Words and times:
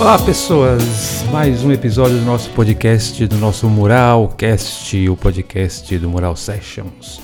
Olá 0.00 0.18
pessoas, 0.18 0.82
mais 1.30 1.62
um 1.62 1.70
episódio 1.70 2.16
do 2.16 2.24
nosso 2.24 2.48
podcast, 2.52 3.26
do 3.26 3.36
nosso 3.36 3.68
Muralcast, 3.68 5.10
o 5.10 5.14
podcast 5.14 5.98
do 5.98 6.08
Mural 6.08 6.34
Sessions. 6.36 7.20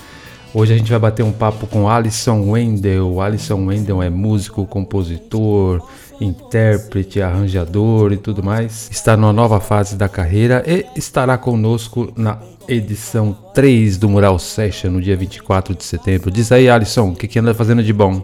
Hoje 0.53 0.75
a 0.75 0.77
gente 0.77 0.91
vai 0.91 0.99
bater 0.99 1.23
um 1.23 1.33
papo 1.33 1.67
com 1.67 1.89
Alisson 1.89 2.51
Wendel. 2.51 3.19
Alisson 3.23 3.65
Wendel 3.65 4.03
é 4.03 4.11
músico, 4.11 4.67
compositor, 4.67 5.89
intérprete, 6.21 7.23
arranjador 7.23 8.13
e 8.13 8.19
tudo 8.19 8.43
mais. 8.43 8.91
Está 8.93 9.17
numa 9.17 9.33
nova 9.33 9.59
fase 9.59 9.97
da 9.97 10.07
carreira 10.07 10.63
e 10.67 10.85
estará 10.95 11.39
conosco 11.39 12.13
na 12.15 12.39
edição 12.69 13.33
3 13.55 13.97
do 13.97 14.07
Mural 14.11 14.39
Session 14.39 14.91
no 14.91 15.01
dia 15.01 15.17
24 15.17 15.75
de 15.75 15.83
setembro. 15.83 16.31
Diz 16.31 16.53
aí, 16.53 16.69
Alisson, 16.69 17.09
o 17.09 17.17
que, 17.17 17.27
que 17.27 17.39
anda 17.39 17.55
fazendo 17.55 17.83
de 17.83 17.93
bom? 17.95 18.23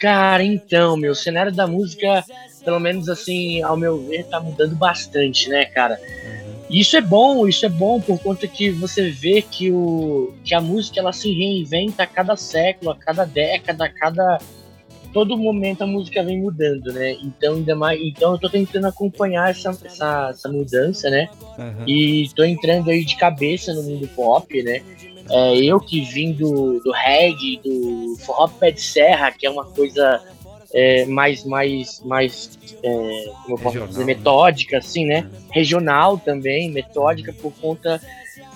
Cara, 0.00 0.42
então, 0.42 0.96
meu 0.96 1.14
cenário 1.14 1.52
da 1.52 1.68
música 1.68 2.24
pelo 2.64 2.80
menos 2.80 3.08
assim, 3.08 3.62
ao 3.62 3.76
meu 3.76 3.98
ver, 3.98 4.24
tá 4.24 4.40
mudando 4.40 4.74
bastante, 4.76 5.48
né, 5.48 5.64
cara? 5.66 5.98
Isso 6.70 6.96
é 6.96 7.00
bom, 7.02 7.46
isso 7.46 7.66
é 7.66 7.68
bom 7.68 8.00
por 8.00 8.18
conta 8.18 8.48
que 8.48 8.70
você 8.70 9.10
vê 9.10 9.42
que, 9.42 9.70
o, 9.70 10.32
que 10.42 10.54
a 10.54 10.60
música 10.60 11.00
ela 11.00 11.12
se 11.12 11.30
reinventa 11.30 12.04
a 12.04 12.06
cada 12.06 12.34
século, 12.34 12.92
a 12.92 12.96
cada 12.96 13.24
década, 13.26 13.84
a 13.84 13.88
cada 13.90 14.38
todo 15.12 15.36
momento 15.36 15.82
a 15.82 15.86
música 15.86 16.22
vem 16.24 16.40
mudando, 16.40 16.90
né? 16.92 17.12
Então 17.22 17.56
ainda 17.56 17.76
mais, 17.76 18.00
então 18.00 18.32
eu 18.32 18.38
tô 18.38 18.48
tentando 18.48 18.86
acompanhar 18.86 19.50
essa, 19.50 19.68
essa, 19.84 20.30
essa 20.30 20.48
mudança, 20.48 21.10
né? 21.10 21.28
Uhum. 21.58 21.86
E 21.86 22.30
tô 22.34 22.42
entrando 22.42 22.88
aí 22.88 23.04
de 23.04 23.16
cabeça 23.16 23.74
no 23.74 23.82
mundo 23.82 24.08
pop, 24.08 24.62
né? 24.62 24.82
É, 25.30 25.56
eu 25.56 25.78
que 25.78 26.00
vim 26.00 26.32
do, 26.32 26.80
do 26.80 26.90
reggae, 26.90 27.60
do 27.62 28.16
forró 28.20 28.48
pé 28.48 28.70
de 28.70 28.80
serra, 28.80 29.30
que 29.30 29.46
é 29.46 29.50
uma 29.50 29.64
coisa 29.64 30.22
é, 30.72 31.04
mais, 31.06 31.44
mais, 31.44 32.00
mais 32.04 32.58
é, 32.82 33.32
como 33.42 33.54
eu 33.54 33.58
posso 33.58 33.78
Regional, 33.78 33.88
dizer, 33.88 34.00
né? 34.00 34.06
metódica, 34.06 34.78
assim, 34.78 35.04
né? 35.04 35.30
Regional 35.50 36.18
também, 36.18 36.70
metódica 36.70 37.32
por 37.32 37.52
conta 37.60 38.00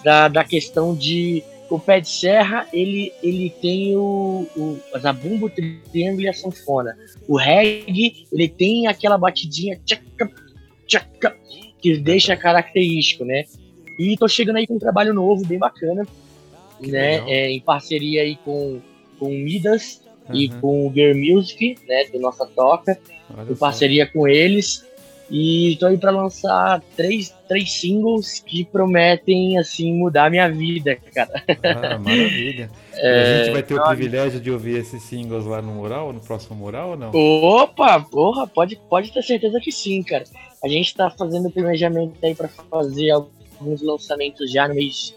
da, 0.03 0.29
da 0.29 0.45
questão 0.45 0.95
de 0.95 1.43
o 1.69 1.79
pé 1.79 2.01
de 2.01 2.09
serra 2.09 2.67
ele, 2.73 3.13
ele 3.23 3.51
tem 3.51 3.97
o, 3.97 4.47
o 4.57 4.79
zabumba, 4.99 5.47
o 5.47 5.51
triângulo 5.51 6.23
e 6.23 6.29
a 6.29 6.33
sanfona. 6.33 6.97
O 7.29 7.37
reggae 7.37 8.27
ele 8.33 8.49
tem 8.49 8.87
aquela 8.87 9.19
batidinha 9.19 9.79
tchaca, 9.85 10.31
tchaca, 10.87 11.37
que 11.81 11.99
deixa 11.99 12.37
característico, 12.37 13.25
né? 13.25 13.45
E 13.99 14.17
tô 14.17 14.29
chegando 14.29 14.57
aí 14.57 14.67
com 14.67 14.75
um 14.75 14.79
trabalho 14.79 15.13
novo, 15.13 15.45
bem 15.47 15.59
bacana, 15.59 16.07
que 16.81 16.91
né? 16.91 17.25
É, 17.29 17.51
em 17.51 17.61
parceria 17.61 18.23
aí 18.23 18.37
com, 18.45 18.81
com 19.19 19.29
Midas, 19.29 20.03
uhum. 20.29 20.35
e 20.35 20.49
com 20.49 20.87
o 20.87 20.93
Gear 20.93 21.15
Music, 21.15 21.77
né, 21.89 22.05
do 22.13 22.19
Nossa 22.19 22.47
Toca, 22.47 22.99
Olha 23.37 23.53
em 23.53 23.57
parceria 23.57 24.07
com 24.07 24.27
eles. 24.27 24.85
E 25.29 25.73
estou 25.73 25.89
aí 25.89 25.99
para 25.99 26.13
lançar 26.13 26.81
três, 26.97 27.35
três 27.49 27.73
singles 27.73 28.39
que 28.39 28.65
prometem, 28.65 29.59
assim, 29.59 29.93
mudar 29.93 30.31
minha 30.31 30.49
vida, 30.49 30.97
cara. 31.13 31.43
Ah, 31.65 31.99
maravilha. 31.99 32.71
É, 32.95 33.41
a 33.41 33.45
gente 33.45 33.53
vai 33.53 33.63
ter 33.63 33.75
o 33.75 33.83
privilégio 33.83 34.41
de 34.41 34.53
ouvir 34.53 34.79
esses 34.79 35.03
singles 35.03 35.45
lá 35.45 35.61
no 35.61 35.73
mural, 35.73 36.13
no 36.13 36.21
próximo 36.21 36.55
mural 36.55 36.91
ou 36.91 36.97
não? 36.97 37.11
Opa, 37.11 37.99
porra, 38.01 38.47
pode, 38.47 38.77
pode 38.89 39.13
ter 39.13 39.23
certeza 39.23 39.59
que 39.61 39.73
sim, 39.73 40.01
cara. 40.03 40.25
A 40.63 40.69
gente 40.69 40.87
está 40.87 41.11
fazendo 41.11 41.51
planejamento 41.51 42.15
aí 42.23 42.35
para 42.35 42.49
fazer 42.49 43.11
alguns 43.11 43.83
lançamentos 43.83 44.51
já 44.53 44.69
no 44.69 44.77
mês 44.77 45.13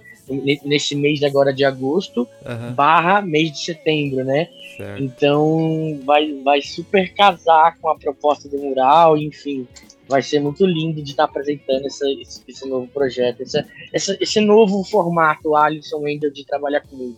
nesse 0.63 0.95
mês 0.95 1.23
agora 1.23 1.53
de 1.53 1.63
agosto 1.63 2.27
uhum. 2.45 2.73
barra 2.73 3.21
mês 3.21 3.51
de 3.51 3.59
setembro, 3.59 4.23
né? 4.23 4.49
Certo. 4.77 5.03
Então 5.03 5.99
vai, 6.05 6.33
vai 6.43 6.61
super 6.61 7.13
casar 7.13 7.77
com 7.79 7.89
a 7.89 7.97
proposta 7.97 8.47
do 8.47 8.57
mural, 8.57 9.17
enfim. 9.17 9.67
Vai 10.07 10.21
ser 10.23 10.39
muito 10.39 10.65
lindo 10.65 11.03
de 11.03 11.11
estar 11.11 11.25
apresentando 11.25 11.85
essa, 11.85 12.09
esse, 12.11 12.41
esse 12.47 12.67
novo 12.67 12.87
projeto, 12.87 13.41
essa, 13.41 13.65
essa, 13.93 14.17
esse 14.19 14.39
novo 14.39 14.83
formato, 14.83 15.55
Alisson 15.55 15.99
Wendel, 15.99 16.31
de 16.31 16.45
trabalhar 16.45 16.81
comigo. 16.81 17.17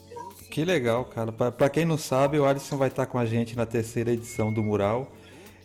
Que 0.49 0.65
legal, 0.65 1.05
cara. 1.05 1.31
Para 1.31 1.69
quem 1.69 1.85
não 1.85 1.97
sabe, 1.97 2.37
o 2.37 2.45
Alisson 2.45 2.75
vai 2.75 2.89
estar 2.89 3.05
com 3.05 3.17
a 3.17 3.25
gente 3.25 3.55
na 3.55 3.65
terceira 3.65 4.11
edição 4.11 4.51
do 4.51 4.61
Mural. 4.61 5.09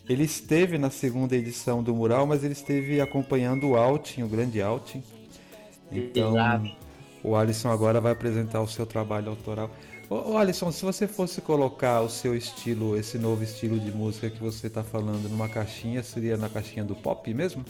Ele 0.07 0.23
esteve 0.23 0.77
na 0.77 0.89
segunda 0.89 1.35
edição 1.35 1.83
do 1.83 1.93
Mural, 1.93 2.25
mas 2.25 2.45
ele 2.45 2.53
esteve 2.53 3.01
acompanhando 3.01 3.67
o 3.67 3.75
Outing, 3.75 4.23
o 4.23 4.27
grande 4.27 4.61
Outing. 4.61 5.03
Então, 5.91 6.31
Exato. 6.31 6.86
O 7.23 7.35
Alisson 7.35 7.69
agora 7.69 7.99
vai 7.99 8.11
apresentar 8.11 8.61
o 8.61 8.67
seu 8.67 8.85
trabalho 8.85 9.29
autoral. 9.29 9.69
Ô, 10.09 10.37
Alisson, 10.37 10.71
se 10.71 10.85
você 10.85 11.05
fosse 11.05 11.41
colocar 11.41 12.01
o 12.01 12.09
seu 12.09 12.35
estilo, 12.35 12.97
esse 12.97 13.17
novo 13.17 13.43
estilo 13.43 13.77
de 13.77 13.91
música 13.91 14.29
que 14.29 14.39
você 14.39 14.67
está 14.67 14.83
falando 14.83 15.27
numa 15.27 15.49
caixinha, 15.49 16.01
seria 16.01 16.37
na 16.37 16.47
caixinha 16.47 16.83
do 16.83 16.95
pop 16.95 17.33
mesmo? 17.33 17.65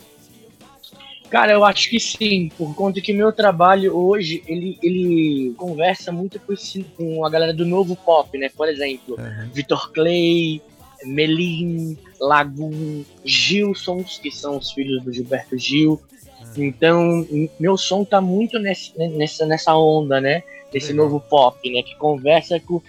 Cara, 1.29 1.51
eu 1.51 1.65
acho 1.65 1.89
que 1.89 1.99
sim, 1.99 2.49
por 2.57 2.73
conta 2.75 3.01
que 3.01 3.11
meu 3.11 3.33
trabalho 3.33 3.97
hoje, 3.97 4.43
ele, 4.47 4.77
ele 4.81 5.53
conversa 5.57 6.11
muito 6.11 6.39
com, 6.39 6.53
esse, 6.53 6.83
com 6.95 7.25
a 7.25 7.29
galera 7.29 7.53
do 7.53 7.65
novo 7.65 7.95
pop, 7.95 8.37
né? 8.37 8.49
Por 8.55 8.69
exemplo, 8.69 9.15
uhum. 9.19 9.49
Vitor 9.51 9.91
Clay, 9.91 10.61
Melim, 11.03 11.97
Lagoon, 12.19 13.03
Gilsons, 13.25 14.19
que 14.19 14.31
são 14.31 14.57
os 14.57 14.71
filhos 14.71 15.03
do 15.03 15.11
Gilberto 15.11 15.57
Gil. 15.57 16.01
Uhum. 16.55 16.63
Então, 16.63 17.27
meu 17.59 17.77
som 17.77 18.05
tá 18.05 18.21
muito 18.21 18.59
nesse, 18.59 18.97
nessa, 18.97 19.45
nessa 19.45 19.75
onda, 19.75 20.21
né? 20.21 20.43
desse 20.71 20.91
Legal. 20.91 21.05
novo 21.05 21.19
pop, 21.19 21.69
né? 21.69 21.81
Que 21.83 21.95
conversa 21.95 22.59
com. 22.59 22.81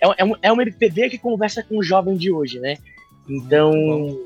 É, 0.00 0.22
é, 0.22 0.24
um, 0.24 0.34
é 0.42 0.52
um 0.52 0.60
MPB 0.60 1.10
que 1.10 1.18
conversa 1.18 1.62
com 1.62 1.78
o 1.78 1.82
jovem 1.82 2.16
de 2.16 2.30
hoje, 2.30 2.58
né? 2.58 2.76
Então. 3.28 4.20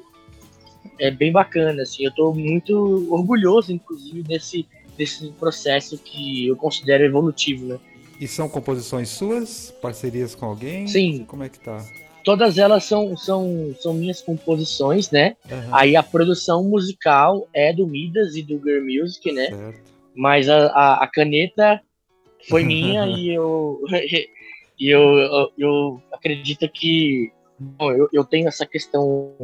É 0.99 1.11
bem 1.11 1.33
bacana, 1.33 1.83
assim. 1.83 2.05
Eu 2.05 2.13
tô 2.13 2.33
muito 2.35 3.09
orgulhoso, 3.11 3.73
inclusive, 3.73 4.23
desse, 4.23 4.67
desse 4.99 5.31
processo 5.33 5.97
que 5.97 6.47
eu 6.47 6.57
considero 6.57 7.05
evolutivo, 7.05 7.65
né? 7.65 7.79
E 8.21 8.29
são 8.29 8.51
composições 8.51 9.09
suas? 9.09 9.71
Parcerias 9.81 10.35
com 10.35 10.45
alguém? 10.45 10.87
Sim. 10.87 11.25
Como 11.27 11.43
é 11.43 11.49
que 11.49 11.59
tá? 11.59 11.83
Todas 12.25 12.59
elas 12.59 12.85
são, 12.85 13.17
são, 13.17 13.75
são 13.81 13.95
minhas 13.95 14.21
composições, 14.21 15.11
né? 15.11 15.37
Uhum. 15.51 15.75
Aí 15.75 15.97
a 15.97 16.03
produção 16.03 16.65
musical 16.65 17.49
é 17.53 17.73
do 17.73 17.87
Midas 17.87 18.37
e 18.37 18.43
do 18.43 18.61
Girl 18.63 18.85
Music, 18.85 19.33
né? 19.33 19.47
Certo. 19.47 19.91
Mas 20.15 20.49
a, 20.49 20.67
a, 20.69 21.05
a 21.05 21.07
caneta 21.07 21.81
foi 22.49 22.65
minha 22.65 23.07
e 23.17 23.35
eu, 23.35 23.81
e 24.79 24.89
eu, 24.89 25.03
eu, 25.19 25.53
eu 25.59 26.03
acredito 26.13 26.69
que 26.69 27.33
bom, 27.59 27.93
eu, 27.93 28.09
eu 28.13 28.25
tenho 28.25 28.49
essa 28.49 28.67
questão 28.67 29.35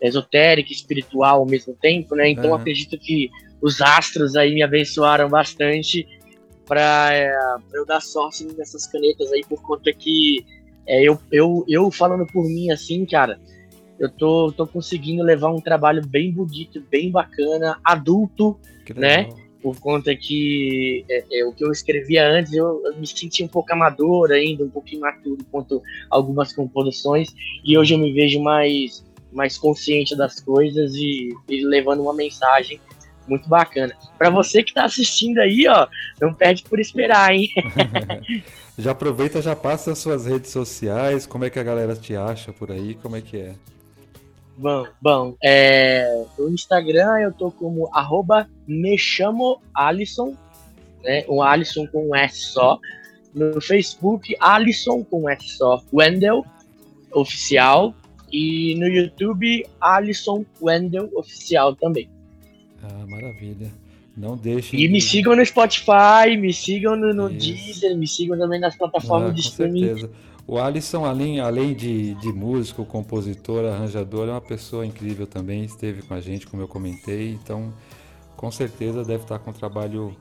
esotérica, 0.00 0.72
espiritual 0.72 1.40
ao 1.40 1.46
mesmo 1.46 1.74
tempo, 1.74 2.14
né? 2.14 2.28
Então 2.28 2.50
uhum. 2.50 2.56
acredito 2.56 2.98
que 2.98 3.30
os 3.60 3.80
astros 3.80 4.36
aí 4.36 4.54
me 4.54 4.62
abençoaram 4.62 5.28
bastante 5.28 6.06
para 6.66 7.10
é, 7.12 7.34
eu 7.74 7.84
dar 7.84 8.00
sorte 8.00 8.44
nessas 8.56 8.86
canetas 8.86 9.32
aí, 9.32 9.44
por 9.44 9.60
conta 9.60 9.92
que 9.92 10.46
é, 10.86 11.02
eu, 11.02 11.18
eu, 11.30 11.64
eu 11.68 11.90
falando 11.90 12.26
por 12.26 12.44
mim 12.44 12.70
assim, 12.70 13.04
cara, 13.06 13.40
eu 13.98 14.08
tô, 14.08 14.52
tô 14.52 14.66
conseguindo 14.66 15.22
levar 15.22 15.50
um 15.50 15.60
trabalho 15.60 16.06
bem 16.06 16.32
bonito, 16.32 16.82
bem 16.90 17.10
bacana, 17.10 17.78
adulto, 17.84 18.58
né? 18.94 19.28
por 19.62 19.78
conta 19.78 20.14
que 20.16 21.04
é, 21.08 21.40
é, 21.40 21.44
o 21.44 21.52
que 21.52 21.64
eu 21.64 21.70
escrevia 21.70 22.26
antes 22.26 22.52
eu, 22.52 22.82
eu, 22.84 22.96
me 22.96 23.06
sentia 23.06 23.44
um 23.44 23.48
pouco 23.48 23.72
amador 23.72 24.30
ainda, 24.32 24.64
um 24.64 24.70
pouco 24.70 24.88
imaturo 24.88 25.44
quanto 25.50 25.82
algumas 26.08 26.52
composições, 26.52 27.28
e 27.64 27.76
hoje 27.76 27.94
eu 27.94 27.98
me 27.98 28.12
vejo 28.12 28.42
mais, 28.42 29.04
mais 29.30 29.58
consciente 29.58 30.16
das 30.16 30.40
coisas 30.40 30.94
e, 30.94 31.28
e 31.48 31.64
levando 31.64 32.00
uma 32.00 32.14
mensagem 32.14 32.80
muito 33.26 33.48
bacana. 33.48 33.94
Para 34.18 34.30
você 34.30 34.62
que 34.62 34.70
está 34.70 34.84
assistindo 34.84 35.38
aí, 35.38 35.66
ó, 35.68 35.86
não 36.20 36.34
perde 36.34 36.62
por 36.64 36.80
esperar, 36.80 37.32
hein? 37.32 37.48
já 38.78 38.92
aproveita, 38.92 39.42
já 39.42 39.54
passa 39.54 39.92
as 39.92 39.98
suas 39.98 40.26
redes 40.26 40.50
sociais, 40.50 41.26
como 41.26 41.44
é 41.44 41.50
que 41.50 41.58
a 41.58 41.62
galera 41.62 41.94
te 41.94 42.16
acha 42.16 42.52
por 42.52 42.70
aí, 42.70 42.94
como 42.94 43.16
é 43.16 43.20
que 43.20 43.36
é? 43.38 43.54
Bom, 44.56 44.86
bom 45.00 45.34
é, 45.42 46.22
no 46.38 46.50
Instagram 46.50 47.18
eu 47.20 47.32
tô 47.32 47.50
como 47.50 47.88
arroba 47.94 48.46
me 48.66 48.98
chamo 48.98 49.58
Alisson, 49.74 50.36
né? 51.02 51.24
Um 51.28 51.42
Alisson 51.42 51.86
com 51.86 52.10
um 52.10 52.14
S 52.14 52.52
só. 52.52 52.78
No 53.34 53.60
Facebook, 53.60 54.36
Alisson 54.38 55.02
com 55.04 55.22
um 55.22 55.28
S 55.30 55.56
só. 55.56 55.82
Wendel, 55.92 56.44
oficial. 57.12 57.94
E 58.32 58.74
no 58.76 58.86
YouTube, 58.86 59.66
Alisson 59.80 60.44
Wendel, 60.60 61.08
oficial 61.14 61.74
também. 61.74 62.08
Ah, 62.82 63.06
maravilha. 63.06 63.70
Não 64.16 64.36
deixe. 64.36 64.76
E 64.76 64.80
de... 64.80 64.88
me 64.88 65.00
sigam 65.00 65.36
no 65.36 65.44
Spotify, 65.44 66.36
me 66.38 66.52
sigam 66.52 66.96
no, 66.96 67.14
no 67.14 67.28
Deezer, 67.28 67.96
me 67.96 68.06
sigam 68.06 68.38
também 68.38 68.60
nas 68.60 68.76
plataformas 68.76 69.30
ah, 69.30 69.34
de 69.34 69.40
streaming. 69.40 69.86
Certeza. 69.86 70.10
O 70.46 70.58
Alisson, 70.58 71.04
além, 71.04 71.38
além 71.38 71.74
de, 71.74 72.14
de 72.14 72.32
músico, 72.32 72.84
compositor, 72.84 73.64
arranjador, 73.64 74.28
é 74.28 74.32
uma 74.32 74.40
pessoa 74.40 74.84
incrível 74.84 75.26
também, 75.26 75.64
esteve 75.64 76.02
com 76.02 76.12
a 76.12 76.20
gente, 76.20 76.46
como 76.46 76.60
eu 76.60 76.66
comentei, 76.66 77.30
então 77.30 77.72
com 78.36 78.50
certeza 78.50 79.04
deve 79.04 79.22
estar 79.22 79.38
com 79.38 79.50
um 79.50 79.54
trabalho 79.54 80.16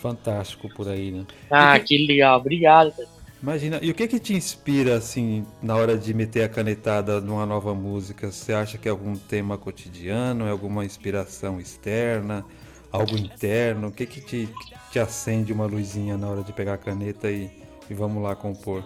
fantástico 0.00 0.68
por 0.74 0.88
aí, 0.88 1.12
né? 1.12 1.24
Ah, 1.50 1.78
que... 1.78 1.96
que 1.96 2.06
legal, 2.06 2.40
obrigado. 2.40 2.92
Imagina, 3.40 3.78
e 3.80 3.90
o 3.90 3.94
que 3.94 4.08
que 4.08 4.18
te 4.18 4.34
inspira 4.34 4.96
assim 4.96 5.46
na 5.62 5.76
hora 5.76 5.96
de 5.96 6.12
meter 6.12 6.42
a 6.42 6.48
canetada 6.48 7.20
numa 7.20 7.46
nova 7.46 7.72
música? 7.72 8.32
Você 8.32 8.52
acha 8.52 8.76
que 8.76 8.88
é 8.88 8.90
algum 8.90 9.14
tema 9.16 9.56
cotidiano, 9.56 10.46
é 10.46 10.50
alguma 10.50 10.84
inspiração 10.84 11.60
externa, 11.60 12.44
algo 12.90 13.16
interno? 13.16 13.88
O 13.88 13.92
que 13.92 14.06
que 14.06 14.20
te, 14.20 14.48
te 14.90 14.98
acende 14.98 15.52
uma 15.52 15.66
luzinha 15.66 16.16
na 16.16 16.28
hora 16.28 16.42
de 16.42 16.52
pegar 16.52 16.74
a 16.74 16.78
caneta 16.78 17.30
e, 17.30 17.48
e 17.88 17.94
vamos 17.94 18.20
lá 18.22 18.34
compor? 18.34 18.84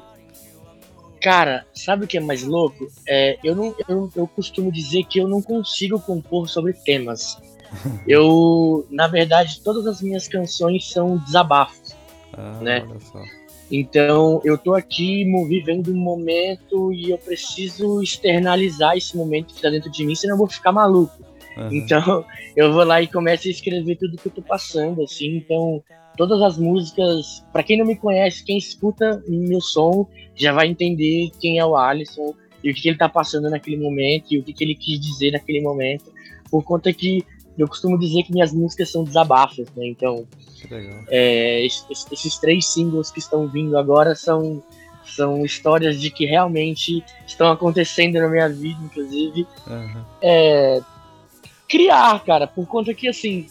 Cara, 1.22 1.64
sabe 1.72 2.04
o 2.04 2.08
que 2.08 2.18
é 2.18 2.20
mais 2.20 2.42
louco? 2.42 2.88
É, 3.08 3.38
eu, 3.42 3.56
não, 3.56 3.74
eu, 3.88 4.10
eu 4.14 4.26
costumo 4.26 4.70
dizer 4.70 5.04
que 5.04 5.18
eu 5.18 5.28
não 5.28 5.40
consigo 5.40 5.98
compor 5.98 6.46
sobre 6.48 6.74
temas. 6.74 7.40
eu, 8.06 8.86
na 8.90 9.08
verdade, 9.08 9.62
todas 9.62 9.86
as 9.86 10.02
minhas 10.02 10.28
canções 10.28 10.90
são 10.90 11.16
desabafos, 11.18 11.96
ah, 12.34 12.58
né? 12.60 12.84
Olha 12.86 13.00
só. 13.00 13.41
Então, 13.72 14.38
eu 14.44 14.58
tô 14.58 14.74
aqui 14.74 15.24
vivendo 15.48 15.90
um 15.90 15.96
momento 15.96 16.92
e 16.92 17.10
eu 17.10 17.16
preciso 17.16 18.02
externalizar 18.02 18.98
esse 18.98 19.16
momento 19.16 19.54
que 19.54 19.62
tá 19.62 19.70
dentro 19.70 19.90
de 19.90 20.04
mim, 20.04 20.14
senão 20.14 20.34
eu 20.34 20.38
vou 20.38 20.46
ficar 20.46 20.72
maluco. 20.72 21.24
Uhum. 21.56 21.72
Então, 21.72 22.22
eu 22.54 22.70
vou 22.70 22.84
lá 22.84 23.00
e 23.00 23.06
começo 23.06 23.48
a 23.48 23.50
escrever 23.50 23.96
tudo 23.96 24.18
que 24.18 24.26
eu 24.26 24.32
tô 24.32 24.42
passando, 24.42 25.02
assim. 25.02 25.36
Então, 25.36 25.82
todas 26.18 26.42
as 26.42 26.58
músicas, 26.58 27.42
para 27.50 27.62
quem 27.62 27.78
não 27.78 27.86
me 27.86 27.96
conhece, 27.96 28.44
quem 28.44 28.58
escuta 28.58 29.24
meu 29.26 29.62
som 29.62 30.06
já 30.34 30.52
vai 30.52 30.66
entender 30.68 31.30
quem 31.40 31.58
é 31.58 31.64
o 31.64 31.74
Alisson 31.74 32.34
e 32.62 32.70
o 32.70 32.74
que, 32.74 32.82
que 32.82 32.88
ele 32.90 32.98
tá 32.98 33.08
passando 33.08 33.48
naquele 33.48 33.78
momento 33.78 34.32
e 34.32 34.38
o 34.38 34.42
que, 34.42 34.52
que 34.52 34.64
ele 34.64 34.74
quis 34.74 35.00
dizer 35.00 35.30
naquele 35.30 35.62
momento. 35.62 36.12
Por 36.50 36.62
conta 36.62 36.92
que 36.92 37.24
eu 37.56 37.68
costumo 37.68 37.98
dizer 37.98 38.22
que 38.22 38.32
minhas 38.32 38.52
músicas 38.52 38.90
são 38.90 39.04
desabafos, 39.04 39.68
né? 39.76 39.86
Então, 39.86 40.26
é, 41.08 41.64
esses, 41.64 42.06
esses, 42.10 42.38
três 42.38 42.66
singles 42.66 43.10
que 43.10 43.18
estão 43.18 43.46
vindo 43.46 43.76
agora 43.76 44.14
são, 44.14 44.62
são 45.04 45.44
histórias 45.44 46.00
de 46.00 46.10
que 46.10 46.24
realmente 46.24 47.04
estão 47.26 47.50
acontecendo 47.50 48.18
na 48.18 48.28
minha 48.28 48.48
vida, 48.48 48.80
inclusive. 48.82 49.46
Uhum. 49.66 50.04
É, 50.22 50.80
criar, 51.68 52.22
cara, 52.24 52.46
por 52.46 52.66
conta 52.66 52.94
que, 52.94 53.08
assim, 53.08 53.46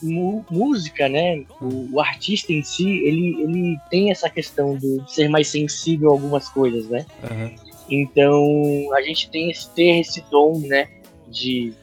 música, 0.49 1.07
né? 1.07 1.43
O, 1.59 1.95
o, 1.95 1.99
artista 1.99 2.51
em 2.51 2.63
si, 2.63 2.87
ele, 2.87 3.41
ele 3.41 3.77
tem 3.89 4.11
essa 4.11 4.29
questão 4.29 4.77
de 4.77 5.01
ser 5.07 5.27
mais 5.27 5.47
sensível 5.47 6.09
a 6.09 6.13
algumas 6.13 6.49
coisas, 6.49 6.87
né? 6.89 7.05
Uhum. 7.29 7.55
Então, 7.89 8.93
a 8.95 9.01
gente 9.01 9.29
tem 9.29 9.51
esse, 9.51 9.69
ter 9.71 9.99
esse 9.99 10.23
dom, 10.31 10.59
né? 10.59 10.87
De 11.27 11.73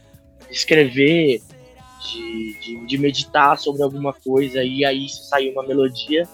escrever 0.50 1.43
de, 2.02 2.58
de, 2.60 2.86
de, 2.86 2.98
meditar 2.98 3.58
sobre 3.58 3.82
alguma 3.82 4.12
coisa 4.12 4.62
e 4.62 4.84
aí 4.84 5.08
sair 5.08 5.52
uma 5.52 5.62
melodia. 5.66 6.28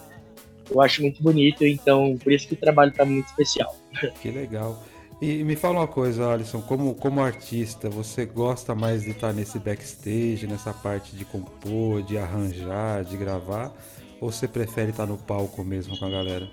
Eu 0.71 0.81
acho 0.81 1.03
muito 1.03 1.23
bonito, 1.23 1.65
então 1.65 2.17
por 2.23 2.33
isso 2.33 2.49
que 2.49 2.55
o 2.55 2.57
trabalho 2.57 2.91
está 2.91 3.05
muito 3.05 3.27
especial. 3.27 3.75
Que 4.21 4.31
legal. 4.31 4.83
E 5.21 5.45
me 5.45 5.57
fala 5.57 5.81
uma 5.81 5.87
coisa, 5.87 6.33
Alisson, 6.33 6.61
como, 6.61 6.95
como 6.95 7.21
artista, 7.21 7.89
você 7.89 8.27
gosta 8.27 8.75
mais 8.75 9.03
de 9.03 9.11
estar 9.11 9.33
nesse 9.33 9.59
backstage, 9.59 10.47
nessa 10.47 10.73
parte 10.73 11.17
de 11.17 11.25
compor, 11.25 12.03
de 12.03 12.19
arranjar, 12.19 13.05
de 13.05 13.17
gravar, 13.17 13.73
ou 14.21 14.31
você 14.31 14.49
prefere 14.49 14.91
estar 14.91 15.07
no 15.07 15.17
palco 15.17 15.63
mesmo 15.63 15.97
com 15.97 16.05
a 16.05 16.11
galera? 16.11 16.51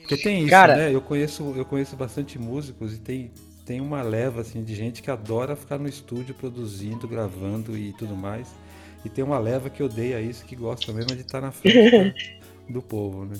Porque 0.00 0.16
tem 0.16 0.40
isso, 0.42 0.50
Cara, 0.50 0.76
né? 0.76 0.94
Eu 0.94 1.00
conheço, 1.00 1.52
eu 1.56 1.64
conheço 1.64 1.96
bastante 1.96 2.38
músicos 2.38 2.94
e 2.94 2.98
tem, 2.98 3.32
tem 3.66 3.80
uma 3.80 4.00
leva 4.00 4.42
assim 4.42 4.62
de 4.62 4.74
gente 4.76 5.02
que 5.02 5.10
adora 5.10 5.56
ficar 5.56 5.76
no 5.76 5.88
estúdio 5.88 6.34
produzindo, 6.34 7.08
gravando 7.08 7.76
e 7.76 7.92
tudo 7.92 8.14
mais. 8.14 8.48
E 9.04 9.08
tem 9.08 9.24
uma 9.24 9.38
leva 9.38 9.68
que 9.68 9.82
odeia 9.82 10.20
isso, 10.20 10.44
que 10.46 10.54
gosta 10.54 10.92
mesmo 10.92 11.14
de 11.14 11.22
estar 11.22 11.40
na 11.40 11.50
frente 11.50 12.38
do 12.70 12.80
povo, 12.80 13.24
né? 13.24 13.34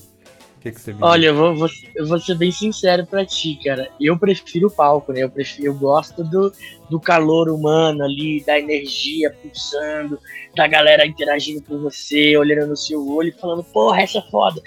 Que, 0.60 0.72
que 0.72 0.80
você 0.80 0.92
me 0.92 0.98
Olha, 1.00 1.26
eu 1.26 1.34
vou, 1.34 1.54
vou, 1.54 1.68
eu 1.94 2.06
vou 2.08 2.18
ser 2.18 2.36
bem 2.36 2.50
sincero 2.50 3.06
pra 3.06 3.24
ti, 3.24 3.58
cara. 3.62 3.88
Eu 4.00 4.18
prefiro 4.18 4.66
o 4.66 4.70
palco, 4.70 5.12
né? 5.12 5.22
Eu, 5.22 5.30
prefiro, 5.30 5.68
eu 5.68 5.74
gosto 5.74 6.24
do, 6.24 6.52
do 6.90 6.98
calor 6.98 7.48
humano 7.48 8.02
ali, 8.02 8.42
da 8.44 8.58
energia 8.58 9.30
pulsando, 9.30 10.18
da 10.56 10.66
galera 10.66 11.06
interagindo 11.06 11.62
com 11.62 11.78
você, 11.78 12.36
olhando 12.36 12.70
no 12.70 12.76
seu 12.76 13.08
olho 13.08 13.28
e 13.28 13.40
falando, 13.40 13.62
porra, 13.62 14.02
essa 14.02 14.18
é 14.18 14.22
foda. 14.22 14.60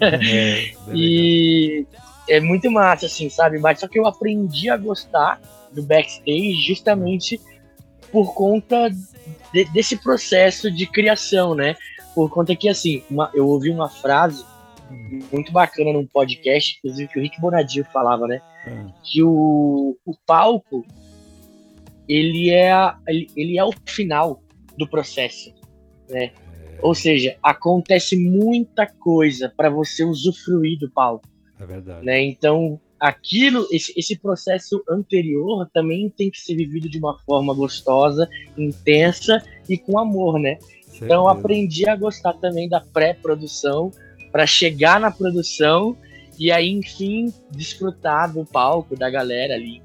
É, 0.00 0.66
é 0.66 0.72
e 0.94 1.86
é 2.30 2.40
muito 2.40 2.70
massa, 2.70 3.06
assim, 3.06 3.28
sabe? 3.28 3.58
Mas 3.58 3.80
só 3.80 3.88
que 3.88 3.98
eu 3.98 4.06
aprendi 4.06 4.70
a 4.70 4.76
gostar 4.76 5.40
do 5.72 5.82
backstage 5.82 6.62
justamente 6.66 7.40
por 8.12 8.34
conta 8.34 8.88
de, 9.52 9.64
desse 9.66 9.96
processo 9.96 10.70
de 10.70 10.86
criação, 10.86 11.54
né? 11.54 11.76
Por 12.14 12.30
conta 12.30 12.54
que, 12.56 12.68
assim, 12.68 13.02
uma, 13.10 13.30
eu 13.34 13.46
ouvi 13.46 13.70
uma 13.70 13.88
frase 13.88 14.44
muito 15.32 15.52
bacana 15.52 15.92
num 15.92 16.06
podcast, 16.06 16.78
inclusive 16.78 17.08
que 17.08 17.18
o 17.18 17.22
Rick 17.22 17.40
Bonadio 17.40 17.84
falava, 17.92 18.26
né? 18.26 18.40
Hum. 18.66 18.92
Que 19.02 19.22
o, 19.22 19.96
o 20.04 20.14
palco 20.26 20.84
ele 22.08 22.50
é, 22.50 22.72
a, 22.72 22.98
ele, 23.06 23.28
ele 23.36 23.58
é 23.58 23.64
o 23.64 23.72
final 23.86 24.42
do 24.76 24.88
processo, 24.88 25.54
né? 26.08 26.24
É. 26.24 26.50
Ou 26.82 26.94
seja, 26.94 27.36
acontece 27.42 28.16
muita 28.16 28.86
coisa 28.86 29.52
para 29.54 29.68
você 29.68 30.02
usufruir 30.02 30.78
do 30.78 30.90
palco. 30.90 31.28
É 31.60 31.66
verdade. 31.66 32.04
Né? 32.04 32.22
Então, 32.22 32.80
aquilo, 32.98 33.66
esse, 33.70 33.92
esse 33.96 34.18
processo 34.18 34.82
anterior 34.88 35.68
também 35.72 36.08
tem 36.10 36.30
que 36.30 36.40
ser 36.40 36.54
vivido 36.54 36.88
de 36.88 36.98
uma 36.98 37.18
forma 37.20 37.54
gostosa, 37.54 38.28
intensa 38.56 39.42
e 39.68 39.76
com 39.78 39.98
amor, 39.98 40.38
né? 40.38 40.58
Certeza. 40.60 41.04
Então, 41.04 41.28
aprendi 41.28 41.88
a 41.88 41.96
gostar 41.96 42.34
também 42.34 42.68
da 42.68 42.80
pré-produção 42.80 43.90
para 44.32 44.46
chegar 44.46 45.00
na 45.00 45.10
produção 45.10 45.96
e 46.38 46.50
aí, 46.50 46.70
enfim, 46.70 47.32
desfrutar 47.50 48.32
do 48.32 48.44
palco, 48.44 48.96
da 48.96 49.10
galera 49.10 49.54
ali. 49.54 49.82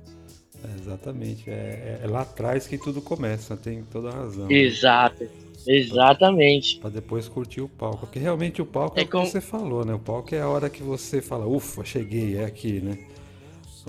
É, 0.64 0.80
exatamente. 0.80 1.50
É, 1.50 2.00
é, 2.02 2.08
lá 2.08 2.22
atrás 2.22 2.68
que 2.68 2.78
tudo 2.78 3.02
começa, 3.02 3.58
tem 3.58 3.84
toda 3.84 4.10
a 4.10 4.14
razão. 4.14 4.50
Exato. 4.50 5.28
Né? 5.66 5.76
Exatamente. 5.76 6.78
Pra 6.80 6.90
depois 6.90 7.28
curtir 7.28 7.62
o 7.62 7.70
palco. 7.70 8.00
Porque 8.00 8.20
realmente 8.20 8.62
o 8.62 8.66
palco 8.66 8.98
é, 9.00 9.04
é 9.04 9.06
o 9.06 9.08
que 9.08 9.18
você 9.18 9.42
falou, 9.42 9.86
né? 9.86 9.94
O 9.94 10.00
palco 10.00 10.34
é 10.34 10.42
a 10.42 10.48
hora 10.48 10.70
que 10.70 10.84
você 10.84 11.22
fala, 11.22 11.48
ufa, 11.48 11.84
cheguei, 11.84 12.38
é 12.38 12.46
aqui, 12.46 12.80
né? 12.80 12.98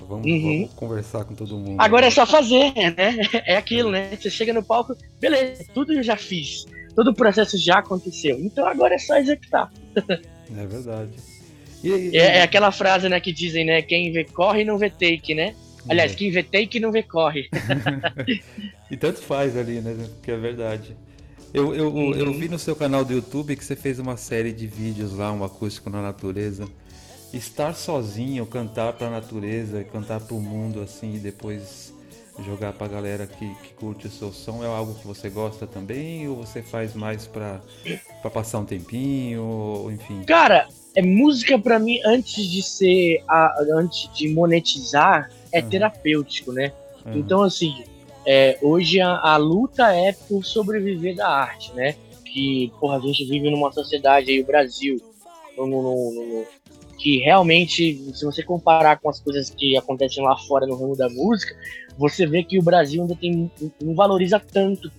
Vamos, 0.07 0.27
uhum. 0.27 0.59
vamos, 0.59 0.73
conversar 0.73 1.25
com 1.25 1.33
todo 1.33 1.57
mundo. 1.57 1.79
Agora 1.79 2.05
é 2.05 2.11
só 2.11 2.25
fazer, 2.25 2.71
né? 2.75 3.17
É 3.45 3.57
aquilo, 3.57 3.89
né? 3.89 4.15
Você 4.15 4.29
chega 4.29 4.53
no 4.53 4.63
palco, 4.63 4.95
beleza, 5.19 5.65
tudo 5.73 5.93
eu 5.93 6.03
já 6.03 6.15
fiz. 6.15 6.65
Todo 6.95 7.09
o 7.09 7.15
processo 7.15 7.57
já 7.57 7.79
aconteceu. 7.79 8.37
Então 8.39 8.67
agora 8.67 8.95
é 8.95 8.99
só 8.99 9.17
executar. 9.17 9.71
É 10.55 10.65
verdade. 10.65 11.11
E, 11.83 11.89
e... 11.89 12.17
É, 12.17 12.37
é, 12.37 12.41
aquela 12.41 12.71
frase, 12.71 13.09
né, 13.09 13.19
que 13.19 13.31
dizem, 13.31 13.65
né? 13.65 13.81
Quem 13.81 14.11
vê 14.11 14.23
corre 14.23 14.63
não 14.63 14.77
vê 14.77 14.89
take, 14.89 15.33
né? 15.33 15.55
Aliás, 15.89 16.11
é. 16.11 16.15
quem 16.15 16.31
vê 16.31 16.43
take 16.43 16.79
não 16.79 16.91
vê 16.91 17.03
corre. 17.03 17.49
e 18.91 18.97
tanto 18.97 19.21
faz 19.21 19.55
ali, 19.55 19.79
né? 19.79 19.95
Que 20.21 20.31
é 20.31 20.37
verdade. 20.37 20.95
Eu, 21.53 21.73
eu, 21.73 21.93
uhum. 21.93 22.13
eu 22.13 22.33
vi 22.33 22.49
no 22.49 22.59
seu 22.59 22.75
canal 22.75 23.05
do 23.05 23.13
YouTube 23.13 23.55
que 23.55 23.63
você 23.63 23.75
fez 23.75 23.99
uma 23.99 24.17
série 24.17 24.51
de 24.51 24.67
vídeos 24.67 25.15
lá, 25.15 25.31
um 25.31 25.43
acústico 25.43 25.89
na 25.89 26.01
natureza. 26.01 26.67
Estar 27.33 27.73
sozinho, 27.75 28.45
cantar 28.45 28.93
para 28.93 29.07
a 29.07 29.11
natureza, 29.11 29.83
cantar 29.85 30.19
para 30.21 30.35
o 30.35 30.41
mundo 30.41 30.81
assim 30.81 31.15
e 31.15 31.19
depois 31.19 31.93
jogar 32.45 32.73
para 32.73 32.85
a 32.85 32.89
galera 32.89 33.27
que, 33.27 33.47
que 33.63 33.73
curte 33.73 34.07
o 34.07 34.11
seu 34.11 34.31
som 34.31 34.63
é 34.63 34.67
algo 34.67 34.93
que 34.95 35.07
você 35.07 35.29
gosta 35.29 35.65
também 35.65 36.27
ou 36.27 36.35
você 36.35 36.61
faz 36.61 36.93
mais 36.93 37.25
para 37.25 37.59
passar 38.31 38.59
um 38.59 38.65
tempinho, 38.65 39.43
ou, 39.43 39.91
enfim? 39.91 40.23
Cara, 40.23 40.67
é 40.95 41.01
música 41.01 41.57
para 41.57 41.79
mim 41.79 41.99
antes 42.05 42.45
de 42.45 42.61
ser 42.61 43.23
a, 43.27 43.55
antes 43.73 44.09
de 44.13 44.29
monetizar 44.29 45.31
é 45.51 45.61
uhum. 45.61 45.69
terapêutico, 45.69 46.51
né? 46.51 46.71
Uhum. 47.05 47.17
Então 47.17 47.41
assim, 47.41 47.83
é, 48.29 48.57
hoje 48.61 48.99
a, 48.99 49.17
a, 49.21 49.37
luta 49.37 49.89
é 49.95 50.11
por 50.11 50.43
sobreviver 50.43 51.15
da 51.15 51.29
arte, 51.29 51.73
né? 51.73 51.95
Que, 52.25 52.73
porra, 52.77 52.97
a 52.97 52.99
gente 52.99 53.23
vive 53.23 53.49
numa 53.49 53.71
sociedade 53.71 54.29
aí, 54.29 54.41
o 54.41 54.45
Brasil, 54.45 54.97
no, 55.57 55.65
no, 55.65 55.81
no, 56.11 56.45
que 56.97 57.19
realmente, 57.19 57.95
se 58.13 58.25
você 58.25 58.43
comparar 58.43 58.99
com 58.99 59.09
as 59.09 59.21
coisas 59.21 59.49
que 59.49 59.77
acontecem 59.77 60.21
lá 60.21 60.35
fora 60.39 60.67
no 60.67 60.75
ramo 60.75 60.93
da 60.93 61.07
música, 61.07 61.55
você 61.97 62.25
vê 62.25 62.43
que 62.43 62.59
o 62.59 62.61
Brasil 62.61 63.01
ainda 63.01 63.15
tem, 63.15 63.49
não 63.81 63.95
valoriza 63.95 64.41
tanto 64.41 64.91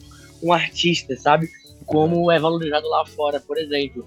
um 0.43 0.51
artista, 0.51 1.15
sabe? 1.15 1.51
Como 1.85 2.33
é 2.33 2.41
valorizado 2.41 2.89
lá 2.89 3.05
fora, 3.05 3.39
por 3.41 3.59
exemplo. 3.59 4.07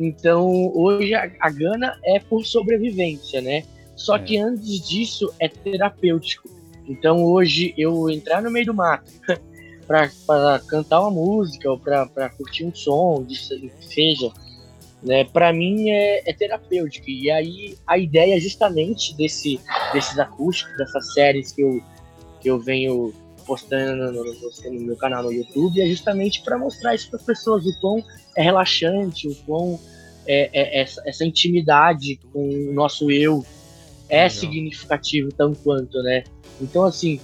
Então, 0.00 0.72
hoje 0.74 1.14
a, 1.14 1.30
a 1.38 1.48
gana 1.48 1.96
é 2.04 2.18
por 2.18 2.44
sobrevivência, 2.44 3.40
né? 3.40 3.62
Só 3.94 4.16
é. 4.16 4.18
que 4.18 4.36
antes 4.36 4.88
disso 4.88 5.32
é 5.38 5.46
terapêutico 5.46 6.57
então 6.88 7.22
hoje 7.22 7.74
eu 7.76 8.08
entrar 8.10 8.42
no 8.42 8.50
meio 8.50 8.66
do 8.66 8.74
mato 8.74 9.12
para 9.86 10.58
cantar 10.66 11.00
uma 11.00 11.10
música 11.10 11.70
ou 11.70 11.78
para 11.78 12.30
curtir 12.30 12.64
um 12.64 12.74
som, 12.74 13.26
seja, 13.80 14.30
né, 15.02 15.24
para 15.24 15.52
mim 15.52 15.90
é, 15.90 16.28
é 16.28 16.32
terapêutico. 16.32 17.08
E 17.08 17.30
aí 17.30 17.76
a 17.86 17.96
ideia 17.96 18.38
justamente 18.40 19.16
desse, 19.16 19.60
desses 19.92 20.18
acústicos, 20.18 20.76
dessas 20.76 21.12
séries 21.14 21.52
que 21.52 21.62
eu, 21.62 21.80
que 22.40 22.50
eu 22.50 22.58
venho 22.58 23.14
postando 23.46 24.12
no, 24.12 24.24
no, 24.24 24.34
no 24.72 24.80
meu 24.80 24.96
canal 24.96 25.22
no 25.22 25.32
YouTube 25.32 25.80
é 25.80 25.86
justamente 25.86 26.42
para 26.42 26.58
mostrar 26.58 26.94
isso 26.94 27.08
para 27.08 27.18
as 27.18 27.24
pessoas, 27.24 27.64
o 27.64 27.80
quão 27.80 28.04
é 28.36 28.42
relaxante, 28.42 29.26
o 29.26 29.34
quão 29.46 29.80
é, 30.26 30.50
é, 30.52 30.82
essa, 30.82 31.02
essa 31.06 31.24
intimidade 31.24 32.20
com 32.30 32.46
o 32.46 32.72
nosso 32.74 33.10
eu 33.10 33.42
é 34.10 34.24
Legal. 34.24 34.30
significativo 34.30 35.30
tanto 35.32 35.58
quanto, 35.60 36.02
né? 36.02 36.24
Então, 36.60 36.84
assim, 36.84 37.20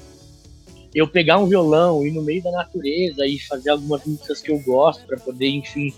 eu 0.94 1.08
pegar 1.08 1.38
um 1.38 1.46
violão 1.46 2.04
e 2.04 2.08
ir 2.08 2.12
no 2.12 2.22
meio 2.22 2.42
da 2.42 2.52
natureza 2.52 3.26
e 3.26 3.38
fazer 3.38 3.70
algumas 3.70 4.04
músicas 4.04 4.40
que 4.40 4.52
eu 4.52 4.58
gosto 4.60 5.04
para 5.06 5.18
poder, 5.18 5.48
enfim, 5.48 5.92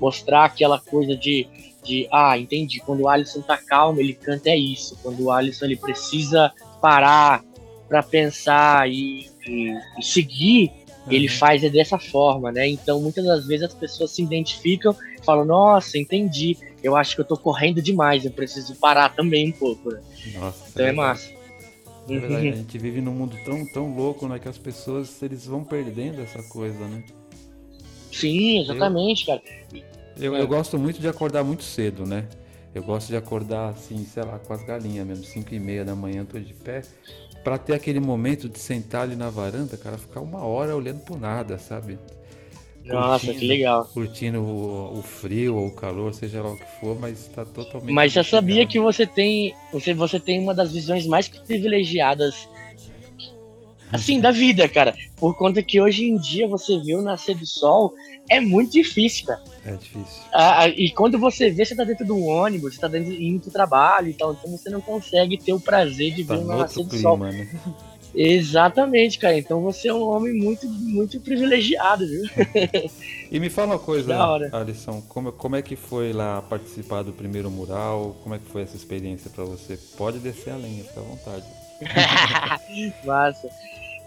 mostrar 0.00 0.44
aquela 0.44 0.80
coisa 0.80 1.14
de, 1.14 1.46
de 1.84 2.08
ah, 2.10 2.38
entendi, 2.38 2.80
quando 2.80 3.02
o 3.02 3.08
Alisson 3.08 3.42
tá 3.42 3.58
calmo, 3.58 4.00
ele 4.00 4.14
canta 4.14 4.48
é 4.48 4.56
isso. 4.56 4.98
Quando 5.02 5.24
o 5.24 5.30
Alisson 5.30 5.66
ele 5.66 5.76
precisa 5.76 6.50
parar 6.80 7.44
para 7.88 8.02
pensar 8.02 8.90
e, 8.90 9.30
e, 9.46 9.74
e 9.98 10.02
seguir, 10.02 10.70
uhum. 11.06 11.12
ele 11.12 11.28
faz 11.28 11.62
é 11.62 11.68
dessa 11.68 11.98
forma, 11.98 12.50
né? 12.50 12.66
Então, 12.68 13.00
muitas 13.00 13.24
das 13.24 13.46
vezes 13.46 13.66
as 13.66 13.74
pessoas 13.74 14.12
se 14.12 14.22
identificam 14.22 14.96
e 15.20 15.24
falam: 15.24 15.44
"Nossa, 15.44 15.98
entendi. 15.98 16.56
Eu 16.82 16.96
acho 16.96 17.14
que 17.14 17.20
eu 17.20 17.24
tô 17.24 17.36
correndo 17.36 17.82
demais, 17.82 18.24
eu 18.24 18.30
preciso 18.30 18.74
parar 18.76 19.14
também 19.14 19.48
um 19.48 19.52
pouco". 19.52 19.90
Né? 19.90 20.00
Nossa, 20.38 20.64
então 20.70 20.86
é, 20.86 20.88
é 20.88 20.92
massa. 20.92 21.37
É 22.16 22.18
verdade, 22.18 22.48
a 22.48 22.54
gente 22.54 22.78
vive 22.78 23.00
num 23.00 23.12
mundo 23.12 23.36
tão, 23.44 23.66
tão 23.66 23.94
louco, 23.94 24.26
né? 24.26 24.38
Que 24.38 24.48
as 24.48 24.58
pessoas 24.58 25.22
eles 25.22 25.46
vão 25.46 25.62
perdendo 25.62 26.20
essa 26.20 26.42
coisa, 26.42 26.86
né? 26.86 27.02
Sim, 28.10 28.60
exatamente, 28.60 29.28
eu, 29.28 29.38
cara. 29.38 29.42
Eu, 30.16 30.34
eu 30.34 30.48
gosto 30.48 30.78
muito 30.78 31.00
de 31.00 31.08
acordar 31.08 31.44
muito 31.44 31.62
cedo, 31.62 32.06
né? 32.06 32.26
Eu 32.74 32.82
gosto 32.82 33.08
de 33.08 33.16
acordar 33.16 33.70
assim, 33.70 34.04
sei 34.04 34.22
lá, 34.22 34.38
com 34.38 34.52
as 34.52 34.62
galinhas 34.62 35.06
mesmo, 35.06 35.24
5 35.24 35.54
e 35.54 35.58
meia 35.58 35.84
da 35.84 35.94
manhã, 35.94 36.24
tô 36.24 36.38
de 36.38 36.54
pé, 36.54 36.82
para 37.44 37.58
ter 37.58 37.74
aquele 37.74 38.00
momento 38.00 38.48
de 38.48 38.58
sentar 38.58 39.02
ali 39.02 39.16
na 39.16 39.30
varanda, 39.30 39.76
cara, 39.76 39.96
ficar 39.96 40.20
uma 40.20 40.44
hora 40.44 40.76
olhando 40.76 41.00
pro 41.00 41.16
nada, 41.16 41.58
sabe? 41.58 41.98
Nossa, 42.94 43.26
curtindo, 43.26 43.40
que 43.40 43.46
legal. 43.46 43.84
Curtindo 43.92 44.40
o, 44.40 44.98
o, 44.98 45.02
frio 45.02 45.56
ou 45.56 45.66
o 45.66 45.70
calor, 45.72 46.14
seja 46.14 46.42
lá 46.42 46.52
o 46.52 46.56
que 46.56 46.80
for, 46.80 46.98
mas 46.98 47.20
está 47.20 47.44
totalmente. 47.44 47.92
Mas 47.92 48.12
já 48.12 48.24
sabia 48.24 48.66
que 48.66 48.80
você 48.80 49.06
tem. 49.06 49.54
Você, 49.72 49.94
você 49.94 50.18
tem 50.18 50.40
uma 50.40 50.54
das 50.54 50.72
visões 50.72 51.06
mais 51.06 51.28
privilegiadas 51.28 52.48
assim, 53.92 54.20
da 54.20 54.30
vida, 54.30 54.68
cara. 54.68 54.94
Por 55.16 55.36
conta 55.36 55.62
que 55.62 55.80
hoje 55.80 56.04
em 56.04 56.16
dia 56.16 56.46
você 56.46 56.78
vê 56.78 56.94
o 56.94 57.02
nascer 57.02 57.36
do 57.36 57.46
sol, 57.46 57.94
é 58.30 58.40
muito 58.40 58.72
difícil, 58.72 59.26
cara. 59.26 59.42
É 59.64 59.72
difícil. 59.72 60.22
Ah, 60.32 60.68
e 60.68 60.90
quando 60.90 61.18
você 61.18 61.50
vê, 61.50 61.64
você 61.64 61.74
tá 61.74 61.84
dentro 61.84 62.06
do 62.06 62.18
ônibus, 62.18 62.74
você 62.74 62.80
tá 62.80 62.88
dentro, 62.88 63.12
indo 63.12 63.40
pro 63.40 63.50
trabalho 63.50 64.08
e 64.08 64.14
tal, 64.14 64.32
então 64.32 64.50
você 64.50 64.70
não 64.70 64.80
consegue 64.80 65.38
ter 65.38 65.52
o 65.52 65.60
prazer 65.60 66.14
de 66.14 66.24
tá 66.24 66.36
ver 66.36 66.42
o 66.42 66.46
nascer 66.46 66.84
do 66.84 66.96
sol. 66.96 67.18
Né? 67.18 67.48
Exatamente, 68.20 69.16
cara. 69.16 69.38
Então 69.38 69.60
você 69.60 69.86
é 69.86 69.94
um 69.94 70.02
homem 70.02 70.34
muito, 70.34 70.68
muito 70.68 71.20
privilegiado, 71.20 72.04
viu? 72.04 72.24
E 73.30 73.38
me 73.38 73.50
fala 73.50 73.74
uma 73.74 73.78
coisa, 73.78 74.16
Alisson, 74.52 75.02
como, 75.02 75.30
como 75.30 75.54
é 75.54 75.60
que 75.60 75.76
foi 75.76 76.14
lá 76.14 76.40
participar 76.40 77.02
do 77.02 77.12
primeiro 77.12 77.50
mural? 77.50 78.16
Como 78.22 78.34
é 78.34 78.38
que 78.38 78.46
foi 78.46 78.62
essa 78.62 78.74
experiência 78.74 79.30
para 79.30 79.44
você? 79.44 79.78
Pode 79.96 80.18
descer 80.18 80.54
a 80.54 80.56
lenha, 80.56 80.82
fica 80.82 80.98
à 80.98 81.02
vontade. 81.02 81.44
Massa. 83.04 83.48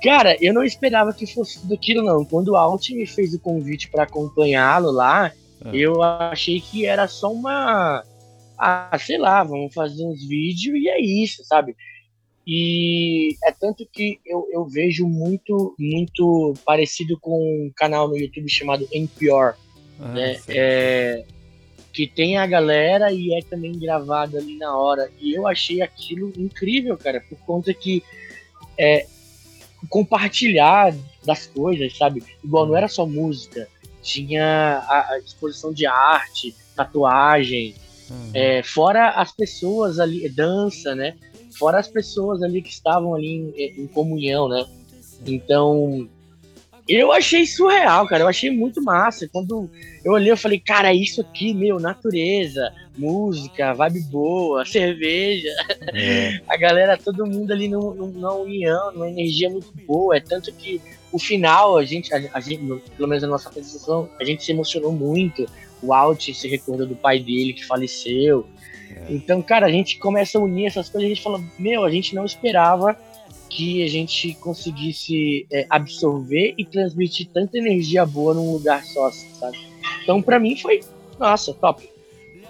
Cara, 0.04 0.36
eu 0.42 0.54
não 0.54 0.64
esperava 0.64 1.14
que 1.14 1.32
fosse 1.32 1.62
tudo 1.62 1.76
aquilo, 1.76 2.04
não. 2.04 2.26
Quando 2.26 2.50
o 2.50 2.56
Alt 2.56 2.90
me 2.90 3.06
fez 3.06 3.34
o 3.34 3.40
convite 3.40 3.90
para 3.90 4.04
acompanhá-lo 4.04 4.90
lá, 4.92 5.32
é. 5.64 5.70
eu 5.72 6.02
achei 6.02 6.60
que 6.60 6.86
era 6.86 7.08
só 7.08 7.32
uma. 7.32 8.04
Ah, 8.58 8.98
sei 9.00 9.20
lá, 9.20 9.44
vamos 9.44 9.74
fazer 9.74 10.04
uns 10.04 10.28
vídeos 10.28 10.76
e 10.76 10.90
é 10.90 11.00
isso, 11.00 11.46
sabe? 11.46 11.76
E 12.46 13.36
é 13.44 13.52
tanto 13.52 13.86
que 13.86 14.20
eu, 14.26 14.48
eu 14.52 14.66
vejo 14.66 15.08
muito, 15.08 15.76
muito 15.78 16.54
parecido 16.66 17.18
com 17.20 17.38
um 17.40 17.72
canal 17.76 18.08
no 18.08 18.18
YouTube 18.18 18.50
chamado 18.50 18.88
NPR, 18.92 19.56
ah, 20.00 20.08
né? 20.14 20.40
É, 20.48 21.24
que 21.94 22.08
tem 22.08 22.38
a 22.38 22.48
galera 22.48 23.12
e 23.12 23.34
é 23.34 23.42
também 23.42 23.78
gravado 23.78 24.38
ali 24.38 24.58
na 24.58 24.76
hora. 24.76 25.12
E 25.20 25.34
eu 25.34 25.48
achei 25.48 25.82
aquilo 25.82 26.34
incrível, 26.36 26.98
cara, 26.98 27.22
por 27.22 27.38
conta 27.40 27.74
que 27.74 28.04
é, 28.78 29.06
compartilhar 29.90 30.96
das 31.26 31.46
coisas, 31.48 31.96
sabe? 31.98 32.24
Igual 32.44 32.66
não 32.66 32.76
era 32.76 32.88
só 32.88 33.06
música, 33.06 33.68
tinha 34.02 34.84
a, 34.88 35.12
a 35.12 35.20
exposição 35.20 35.74
de 35.74 35.86
arte, 35.86 36.56
tatuagem, 36.76 37.76
uhum. 38.10 38.32
é, 38.34 38.64
fora 38.64 39.10
as 39.10 39.32
pessoas 39.32 40.00
ali, 40.00 40.28
dança, 40.30 40.96
né? 40.96 41.16
Fora 41.58 41.80
as 41.80 41.88
pessoas 41.88 42.42
ali 42.42 42.62
que 42.62 42.70
estavam 42.70 43.14
ali 43.14 43.54
em, 43.56 43.84
em 43.84 43.88
comunhão, 43.88 44.48
né? 44.48 44.66
Então, 45.26 46.08
eu 46.88 47.12
achei 47.12 47.46
surreal, 47.46 48.08
cara. 48.08 48.24
Eu 48.24 48.28
achei 48.28 48.50
muito 48.50 48.82
massa. 48.82 49.28
Quando 49.28 49.70
eu 50.04 50.14
olhei, 50.14 50.32
eu 50.32 50.38
falei, 50.38 50.60
cara, 50.60 50.94
isso 50.94 51.22
aqui, 51.22 51.54
meu, 51.54 51.80
natureza, 51.80 52.74
música, 52.98 53.74
vibe 53.74 54.02
boa, 54.12 54.66
cerveja. 54.68 55.50
É. 55.94 56.40
A 56.48 56.58
galera, 56.58 56.98
todo 56.98 57.26
mundo 57.26 57.52
ali 57.52 57.68
numa 57.68 58.34
união, 58.34 58.92
numa 58.92 59.10
energia 59.10 59.50
muito 59.50 59.72
boa. 59.86 60.18
É 60.18 60.20
tanto 60.20 60.52
que 60.54 60.82
o 61.12 61.20
final, 61.20 61.78
a 61.78 61.86
gente, 61.86 62.14
a, 62.14 62.30
a 62.34 62.40
gente 62.40 62.62
pelo 62.98 63.08
menos 63.08 63.24
na 63.24 63.30
nossa 63.30 63.50
apresentação, 63.50 64.10
a 64.20 64.24
gente 64.24 64.44
se 64.44 64.52
emocionou 64.52 64.92
muito. 64.92 65.46
O 65.82 65.94
Alt 65.94 66.34
se 66.34 66.48
recordou 66.48 66.86
do 66.86 66.96
pai 66.96 67.20
dele 67.20 67.54
que 67.54 67.66
faleceu. 67.66 68.46
É. 68.98 69.06
Então, 69.10 69.42
cara, 69.42 69.66
a 69.66 69.72
gente 69.72 69.98
começa 69.98 70.38
a 70.38 70.42
unir 70.42 70.68
essas 70.68 70.90
coisas. 70.90 71.06
A 71.06 71.14
gente 71.14 71.22
fala, 71.22 71.44
meu, 71.58 71.84
a 71.84 71.92
gente 71.92 72.16
não 72.16 72.26
esperava 72.26 72.98
que 73.50 73.84
a 73.84 73.88
gente 73.88 74.34
conseguisse 74.36 75.46
é, 75.52 75.66
absorver 75.70 76.54
e 76.58 76.64
transmitir 76.64 77.28
tanta 77.34 77.58
energia 77.58 78.06
boa 78.06 78.34
num 78.34 78.54
lugar 78.54 78.84
só, 78.86 79.12
sabe? 79.12 79.58
Então, 80.04 80.22
para 80.22 80.40
mim, 80.40 80.56
foi, 80.58 80.80
nossa, 81.20 81.54
top. 81.54 81.90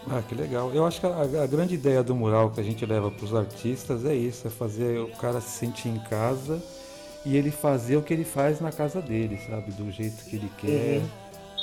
Ah, 0.09 0.21
que 0.27 0.35
legal. 0.35 0.71
Eu 0.73 0.85
acho 0.85 0.99
que 0.99 1.05
a, 1.05 1.43
a 1.43 1.47
grande 1.47 1.75
ideia 1.75 2.03
do 2.03 2.15
mural 2.15 2.51
que 2.51 2.59
a 2.59 2.63
gente 2.63 2.85
leva 2.85 3.09
para 3.09 3.25
os 3.25 3.33
artistas 3.33 4.05
é 4.05 4.15
isso, 4.15 4.47
é 4.47 4.49
fazer 4.49 4.99
o 4.99 5.07
cara 5.07 5.41
se 5.41 5.57
sentir 5.57 5.89
em 5.89 5.99
casa 5.99 6.61
e 7.25 7.37
ele 7.37 7.51
fazer 7.51 7.97
o 7.97 8.01
que 8.01 8.13
ele 8.13 8.23
faz 8.23 8.59
na 8.59 8.71
casa 8.71 9.01
dele, 9.01 9.39
sabe? 9.47 9.71
Do 9.71 9.91
jeito 9.91 10.23
que 10.25 10.35
ele 10.35 10.51
quer, 10.57 10.99
uhum. 10.99 11.09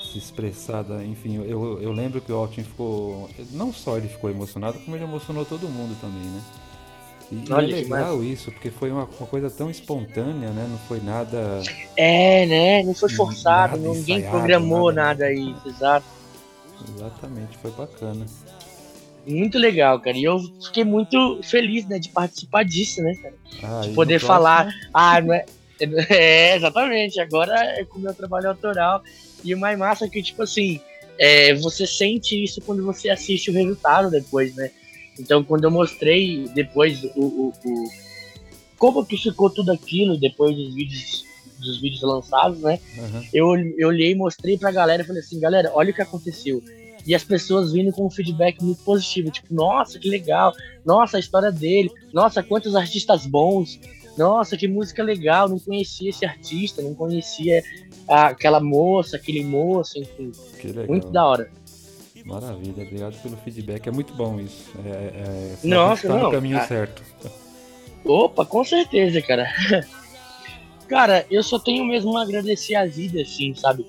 Se 0.02 0.18
expressar. 0.18 0.82
Da, 0.82 1.04
enfim, 1.04 1.36
eu, 1.36 1.80
eu 1.80 1.92
lembro 1.92 2.20
que 2.20 2.32
o 2.32 2.36
Altin 2.36 2.62
ficou. 2.62 3.28
Não 3.50 3.72
só 3.72 3.96
ele 3.96 4.08
ficou 4.08 4.30
emocionado, 4.30 4.78
como 4.80 4.96
ele 4.96 5.04
emocionou 5.04 5.44
todo 5.44 5.68
mundo 5.68 5.96
também, 6.00 6.22
né? 6.22 6.42
E, 7.30 7.52
Olha, 7.52 7.74
é 7.74 7.80
legal 7.82 8.24
isso, 8.24 8.50
porque 8.50 8.70
foi 8.70 8.90
uma, 8.90 9.04
uma, 9.04 9.26
coisa 9.26 9.50
tão 9.50 9.70
espontânea, 9.70 10.48
né? 10.48 10.66
Não 10.68 10.78
foi 10.78 10.98
nada. 11.00 11.62
É, 11.94 12.46
né? 12.46 12.82
Não 12.82 12.94
foi 12.94 13.10
forçado, 13.10 13.76
ninguém 13.76 14.22
programou 14.22 14.90
nada, 14.90 15.24
nada 15.24 15.32
isso, 15.32 15.68
exato. 15.68 16.06
Exatamente, 16.96 17.58
foi 17.58 17.70
bacana. 17.72 18.24
Muito 19.26 19.58
legal, 19.58 20.00
cara. 20.00 20.16
E 20.16 20.24
eu 20.24 20.38
fiquei 20.64 20.84
muito 20.84 21.40
feliz, 21.42 21.86
né, 21.86 21.98
de 21.98 22.08
participar 22.08 22.64
disso, 22.64 23.02
né, 23.02 23.14
cara? 23.16 23.34
Ah, 23.62 23.80
de 23.82 23.90
poder 23.90 24.18
falar. 24.18 24.72
Ah, 24.92 25.20
não 25.20 25.34
é. 25.34 25.44
É, 26.10 26.56
exatamente. 26.56 27.20
Agora 27.20 27.54
é 27.54 27.84
com 27.84 27.98
o 27.98 28.02
meu 28.02 28.12
trabalho 28.12 28.48
autoral. 28.48 29.00
E 29.44 29.54
o 29.54 29.58
mais 29.58 29.78
massa 29.78 30.04
é 30.04 30.08
que, 30.08 30.22
tipo 30.22 30.42
assim, 30.42 30.80
é, 31.18 31.54
você 31.54 31.86
sente 31.86 32.42
isso 32.42 32.60
quando 32.60 32.84
você 32.84 33.10
assiste 33.10 33.50
o 33.50 33.54
resultado 33.54 34.10
depois, 34.10 34.54
né? 34.54 34.70
Então, 35.18 35.42
quando 35.42 35.64
eu 35.64 35.70
mostrei 35.70 36.48
depois 36.54 37.02
o, 37.16 37.20
o, 37.20 37.52
o 37.64 37.84
como 38.78 39.04
que 39.04 39.16
ficou 39.16 39.50
tudo 39.50 39.72
aquilo 39.72 40.16
depois 40.16 40.54
dos 40.54 40.74
vídeos 40.74 41.26
dos 41.58 41.80
vídeos 41.80 42.02
lançados, 42.02 42.60
né? 42.60 42.78
Uhum. 42.96 43.24
Eu, 43.32 43.56
eu 43.76 43.88
olhei 43.88 44.12
e 44.12 44.14
mostrei 44.14 44.56
pra 44.56 44.70
galera 44.70 45.02
e 45.02 45.06
falei 45.06 45.20
assim, 45.20 45.40
galera, 45.40 45.72
olha 45.74 45.90
o 45.90 45.94
que 45.94 46.00
aconteceu. 46.02 46.62
E 47.06 47.14
as 47.14 47.24
pessoas 47.24 47.72
vindo 47.72 47.90
com 47.90 48.06
um 48.06 48.10
feedback 48.10 48.62
muito 48.62 48.82
positivo, 48.84 49.30
tipo, 49.30 49.52
nossa, 49.52 49.98
que 49.98 50.08
legal, 50.08 50.52
nossa, 50.84 51.16
a 51.16 51.20
história 51.20 51.50
dele, 51.50 51.90
nossa, 52.12 52.42
quantos 52.42 52.76
artistas 52.76 53.26
bons, 53.26 53.80
nossa, 54.18 54.56
que 54.56 54.66
música 54.66 55.02
legal, 55.02 55.48
não 55.48 55.58
conhecia 55.58 56.10
esse 56.10 56.26
artista, 56.26 56.82
não 56.82 56.92
conhecia 56.92 57.62
aquela 58.08 58.60
moça, 58.60 59.16
aquele 59.16 59.44
moço, 59.44 59.98
enfim. 59.98 60.32
Muito 60.88 61.08
da 61.10 61.24
hora. 61.24 61.50
Maravilha, 62.24 62.82
obrigado 62.82 63.22
pelo 63.22 63.36
feedback. 63.38 63.86
É 63.86 63.92
muito 63.92 64.12
bom 64.14 64.40
isso. 64.40 64.70
É, 64.84 64.90
é, 64.90 65.56
Nossa, 65.62 66.08
tá 66.08 66.14
no 66.14 66.24
não, 66.24 66.30
caminho 66.30 66.56
cara. 66.56 66.68
certo. 66.68 67.02
Opa, 68.04 68.44
com 68.44 68.64
certeza, 68.64 69.22
cara. 69.22 69.48
Cara, 70.88 71.26
eu 71.30 71.42
só 71.42 71.58
tenho 71.58 71.84
mesmo 71.84 72.16
a 72.16 72.22
agradecer 72.22 72.74
a 72.74 72.86
vida, 72.86 73.20
assim, 73.20 73.54
sabe? 73.54 73.84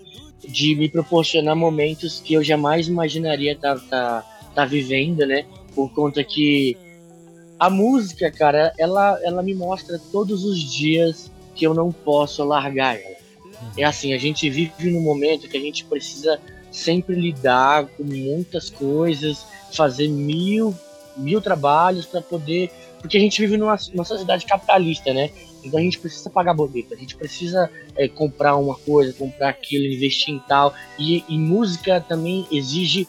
De 0.45 0.75
me 0.75 0.89
proporcionar 0.89 1.55
momentos 1.55 2.19
que 2.19 2.33
eu 2.33 2.43
jamais 2.43 2.89
imaginaria 2.89 3.53
estar 3.53 3.75
tá, 3.75 3.87
tá, 3.89 4.51
tá 4.53 4.65
vivendo, 4.65 5.25
né? 5.25 5.45
Por 5.73 5.89
conta 5.93 6.25
que 6.25 6.75
a 7.59 7.69
música, 7.69 8.31
cara, 8.31 8.73
ela, 8.77 9.19
ela 9.23 9.43
me 9.43 9.53
mostra 9.53 9.99
todos 10.11 10.45
os 10.45 10.59
dias 10.59 11.29
que 11.53 11.67
eu 11.67 11.73
não 11.73 11.91
posso 11.91 12.43
largar 12.45 12.95
ela. 12.95 13.19
É 13.77 13.83
assim, 13.83 14.13
a 14.13 14.17
gente 14.17 14.49
vive 14.49 14.89
num 14.89 15.01
momento 15.01 15.49
que 15.49 15.57
a 15.57 15.59
gente 15.59 15.83
precisa 15.83 16.39
sempre 16.71 17.15
lidar 17.15 17.87
com 17.87 18.03
muitas 18.03 18.69
coisas, 18.69 19.45
fazer 19.73 20.07
mil, 20.07 20.73
mil 21.17 21.41
trabalhos 21.41 22.05
para 22.05 22.21
poder. 22.21 22.71
Porque 23.01 23.17
a 23.17 23.19
gente 23.19 23.41
vive 23.41 23.57
numa, 23.57 23.77
numa 23.93 24.05
sociedade 24.05 24.45
capitalista, 24.45 25.13
né? 25.13 25.29
Então 25.63 25.79
a 25.79 25.83
gente 25.83 25.99
precisa 25.99 26.29
pagar 26.29 26.53
boleto, 26.53 26.93
a 26.93 26.97
gente 26.97 27.17
precisa 27.17 27.69
é, 27.97 28.07
comprar 28.07 28.55
uma 28.55 28.75
coisa, 28.75 29.11
comprar 29.13 29.49
aquilo, 29.49 29.85
investir 29.85 30.33
em 30.33 30.39
tal. 30.39 30.73
E, 30.97 31.23
e 31.27 31.37
música 31.37 31.99
também 31.99 32.47
exige 32.51 33.07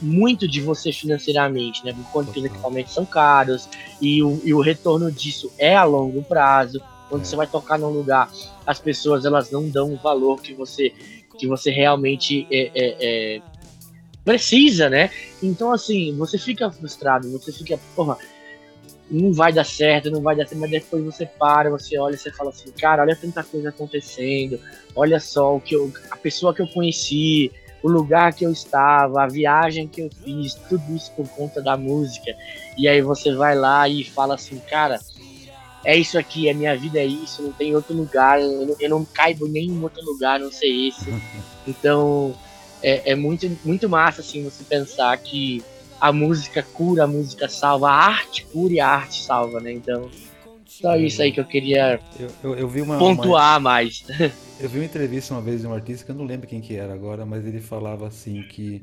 muito 0.00 0.48
de 0.48 0.60
você 0.60 0.92
financeiramente, 0.92 1.84
né? 1.84 1.94
Que 2.32 2.38
os 2.40 2.44
equipamentos 2.44 2.94
são 2.94 3.04
caros 3.04 3.68
e 4.00 4.22
o, 4.22 4.40
e 4.44 4.54
o 4.54 4.60
retorno 4.60 5.10
disso 5.10 5.52
é 5.58 5.76
a 5.76 5.84
longo 5.84 6.22
prazo. 6.22 6.80
Quando 7.08 7.22
é. 7.22 7.24
você 7.24 7.36
vai 7.36 7.46
tocar 7.46 7.78
num 7.78 7.90
lugar, 7.90 8.30
as 8.66 8.78
pessoas 8.78 9.24
elas 9.24 9.50
não 9.50 9.68
dão 9.68 9.92
o 9.92 9.96
valor 9.96 10.40
que 10.40 10.54
você 10.54 10.92
que 11.38 11.46
você 11.46 11.70
realmente 11.70 12.48
é, 12.50 12.70
é, 12.74 12.96
é, 13.00 13.42
precisa, 14.24 14.90
né? 14.90 15.10
Então 15.42 15.72
assim, 15.72 16.14
você 16.16 16.36
fica 16.36 16.70
frustrado, 16.70 17.30
você 17.30 17.52
fica, 17.52 17.78
porra, 17.94 18.18
não 19.10 19.32
vai 19.32 19.52
dar 19.52 19.64
certo, 19.64 20.10
não 20.10 20.20
vai 20.20 20.36
dar 20.36 20.46
certo, 20.46 20.60
mas 20.60 20.70
depois 20.70 21.04
você 21.04 21.24
para, 21.24 21.70
você 21.70 21.98
olha 21.98 22.16
você 22.16 22.30
fala 22.30 22.50
assim, 22.50 22.70
cara, 22.72 23.02
olha 23.02 23.16
tanta 23.16 23.42
coisa 23.42 23.70
acontecendo, 23.70 24.60
olha 24.94 25.18
só 25.20 25.56
o 25.56 25.60
que 25.60 25.74
eu, 25.74 25.92
a 26.10 26.16
pessoa 26.16 26.52
que 26.52 26.60
eu 26.60 26.66
conheci, 26.68 27.50
o 27.82 27.88
lugar 27.88 28.32
que 28.32 28.44
eu 28.44 28.50
estava, 28.50 29.22
a 29.22 29.26
viagem 29.26 29.86
que 29.86 30.02
eu 30.02 30.10
fiz, 30.24 30.54
tudo 30.54 30.94
isso 30.94 31.12
por 31.12 31.28
conta 31.28 31.62
da 31.62 31.76
música. 31.76 32.34
E 32.76 32.88
aí 32.88 33.00
você 33.00 33.34
vai 33.34 33.54
lá 33.54 33.88
e 33.88 34.04
fala 34.04 34.34
assim, 34.34 34.58
cara, 34.68 34.98
é 35.84 35.96
isso 35.96 36.18
aqui, 36.18 36.50
a 36.50 36.54
minha 36.54 36.76
vida 36.76 36.98
é 36.98 37.06
isso, 37.06 37.42
não 37.42 37.52
tem 37.52 37.74
outro 37.74 37.94
lugar, 37.94 38.40
eu 38.40 38.66
não, 38.66 38.76
eu 38.78 38.90
não 38.90 39.04
caibo 39.04 39.46
em 39.46 39.50
nenhum 39.50 39.82
outro 39.82 40.04
lugar, 40.04 40.40
não 40.40 40.52
sei 40.52 40.88
esse. 40.88 41.06
Então 41.66 42.34
é, 42.82 43.12
é, 43.12 43.14
muito, 43.14 43.46
muito 43.62 43.88
massa 43.90 44.22
assim 44.22 44.42
você 44.42 44.64
pensar 44.64 45.14
que 45.18 45.62
a 46.00 46.12
música 46.12 46.62
cura, 46.62 47.04
a 47.04 47.06
música 47.06 47.48
salva, 47.48 47.90
a 47.90 47.94
arte 47.94 48.46
cura 48.46 48.72
e 48.72 48.80
a 48.80 48.88
arte 48.88 49.22
salva, 49.22 49.60
né? 49.60 49.72
Então, 49.72 50.08
só 50.80 50.96
isso 50.96 51.20
aí 51.20 51.32
que 51.32 51.40
eu 51.40 51.44
queria 51.44 52.00
eu, 52.18 52.30
eu, 52.42 52.56
eu 52.56 52.68
vi 52.68 52.80
uma, 52.80 52.98
pontuar 52.98 53.54
uma... 53.54 53.60
mais. 53.60 54.04
Eu 54.60 54.68
vi 54.68 54.80
uma 54.80 54.86
entrevista 54.86 55.32
uma 55.32 55.40
vez 55.40 55.60
de 55.60 55.68
um 55.68 55.72
artista 55.72 56.04
que 56.04 56.10
eu 56.10 56.16
não 56.16 56.24
lembro 56.24 56.48
quem 56.48 56.60
que 56.60 56.74
era 56.74 56.92
agora, 56.92 57.24
mas 57.24 57.46
ele 57.46 57.60
falava 57.60 58.08
assim 58.08 58.42
que 58.42 58.82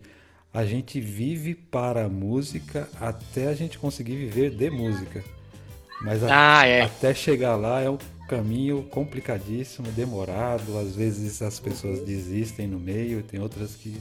a 0.54 0.64
gente 0.64 1.02
vive 1.02 1.54
para 1.54 2.06
a 2.06 2.08
música 2.08 2.88
até 2.98 3.48
a 3.48 3.54
gente 3.54 3.78
conseguir 3.78 4.16
viver 4.16 4.52
de 4.52 4.70
música. 4.70 5.22
Mas 6.02 6.24
a, 6.24 6.60
ah, 6.60 6.66
é. 6.66 6.84
até 6.84 7.14
chegar 7.14 7.58
lá 7.58 7.82
é 7.82 7.90
um 7.90 7.98
caminho 8.30 8.84
complicadíssimo, 8.84 9.92
demorado. 9.92 10.78
Às 10.78 10.96
vezes 10.96 11.42
as 11.42 11.60
pessoas 11.60 12.00
desistem 12.06 12.68
no 12.68 12.80
meio, 12.80 13.22
tem 13.22 13.42
outras 13.42 13.76
que 13.76 13.98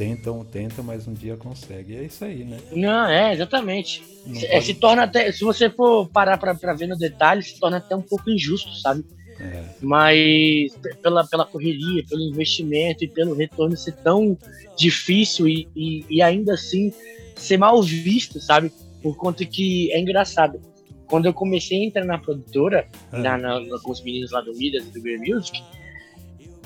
tentam, 0.00 0.42
tentam, 0.42 0.82
mas 0.82 1.06
um 1.06 1.12
dia 1.12 1.36
consegue. 1.36 1.94
é 1.94 2.04
isso 2.04 2.24
aí, 2.24 2.42
né? 2.42 2.58
Não, 2.72 3.06
é, 3.06 3.34
exatamente. 3.34 4.02
Se, 4.02 4.48
pode... 4.48 4.64
se, 4.64 4.74
torna 4.74 5.02
até, 5.02 5.30
se 5.30 5.44
você 5.44 5.68
for 5.68 6.08
parar 6.08 6.38
pra, 6.38 6.54
pra 6.54 6.72
ver 6.72 6.86
no 6.86 6.96
detalhe, 6.96 7.42
se 7.42 7.60
torna 7.60 7.76
até 7.76 7.94
um 7.94 8.00
pouco 8.00 8.30
injusto, 8.30 8.74
sabe? 8.76 9.04
É. 9.38 9.62
Mas 9.82 10.74
pela, 11.02 11.26
pela 11.26 11.44
correria, 11.44 12.02
pelo 12.08 12.22
investimento 12.22 13.04
e 13.04 13.08
pelo 13.08 13.34
retorno 13.34 13.76
ser 13.76 13.92
tão 13.96 14.38
difícil 14.76 15.46
e, 15.46 15.68
e, 15.76 16.06
e 16.08 16.22
ainda 16.22 16.54
assim 16.54 16.90
ser 17.36 17.58
mal 17.58 17.82
visto, 17.82 18.40
sabe? 18.40 18.72
Por 19.02 19.16
conta 19.16 19.44
que 19.44 19.92
é 19.92 20.00
engraçado. 20.00 20.60
Quando 21.06 21.26
eu 21.26 21.34
comecei 21.34 21.82
a 21.82 21.84
entrar 21.84 22.04
na 22.06 22.16
produtora, 22.16 22.88
é. 23.12 23.18
na, 23.18 23.36
na, 23.36 23.60
com 23.82 23.90
os 23.90 24.02
meninos 24.02 24.30
lá 24.30 24.40
do 24.40 24.54
Midas 24.54 24.86
e 24.86 24.90
do 24.90 25.02
Grey 25.02 25.18
Music, 25.18 25.62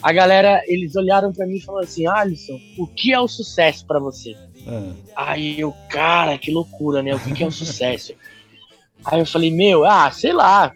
a 0.05 0.13
galera, 0.13 0.63
eles 0.67 0.95
olharam 0.97 1.33
para 1.33 1.47
mim 1.47 1.57
e 1.57 1.61
falaram 1.63 1.87
assim: 1.87 2.07
Alisson, 2.07 2.61
o 2.77 2.87
que 2.87 3.11
é 3.11 3.19
o 3.19 3.27
sucesso 3.27 3.87
para 3.87 3.99
você? 3.99 4.37
É. 4.67 4.93
Aí 5.17 5.59
eu, 5.59 5.73
cara, 5.89 6.37
que 6.37 6.51
loucura, 6.51 7.03
né? 7.03 7.15
O 7.15 7.19
que, 7.19 7.33
que 7.33 7.43
é 7.43 7.47
o 7.47 7.51
sucesso? 7.51 8.13
Aí 9.03 9.19
eu 9.19 9.25
falei: 9.25 9.51
Meu, 9.51 9.83
ah, 9.87 10.11
sei 10.11 10.35
lá, 10.35 10.75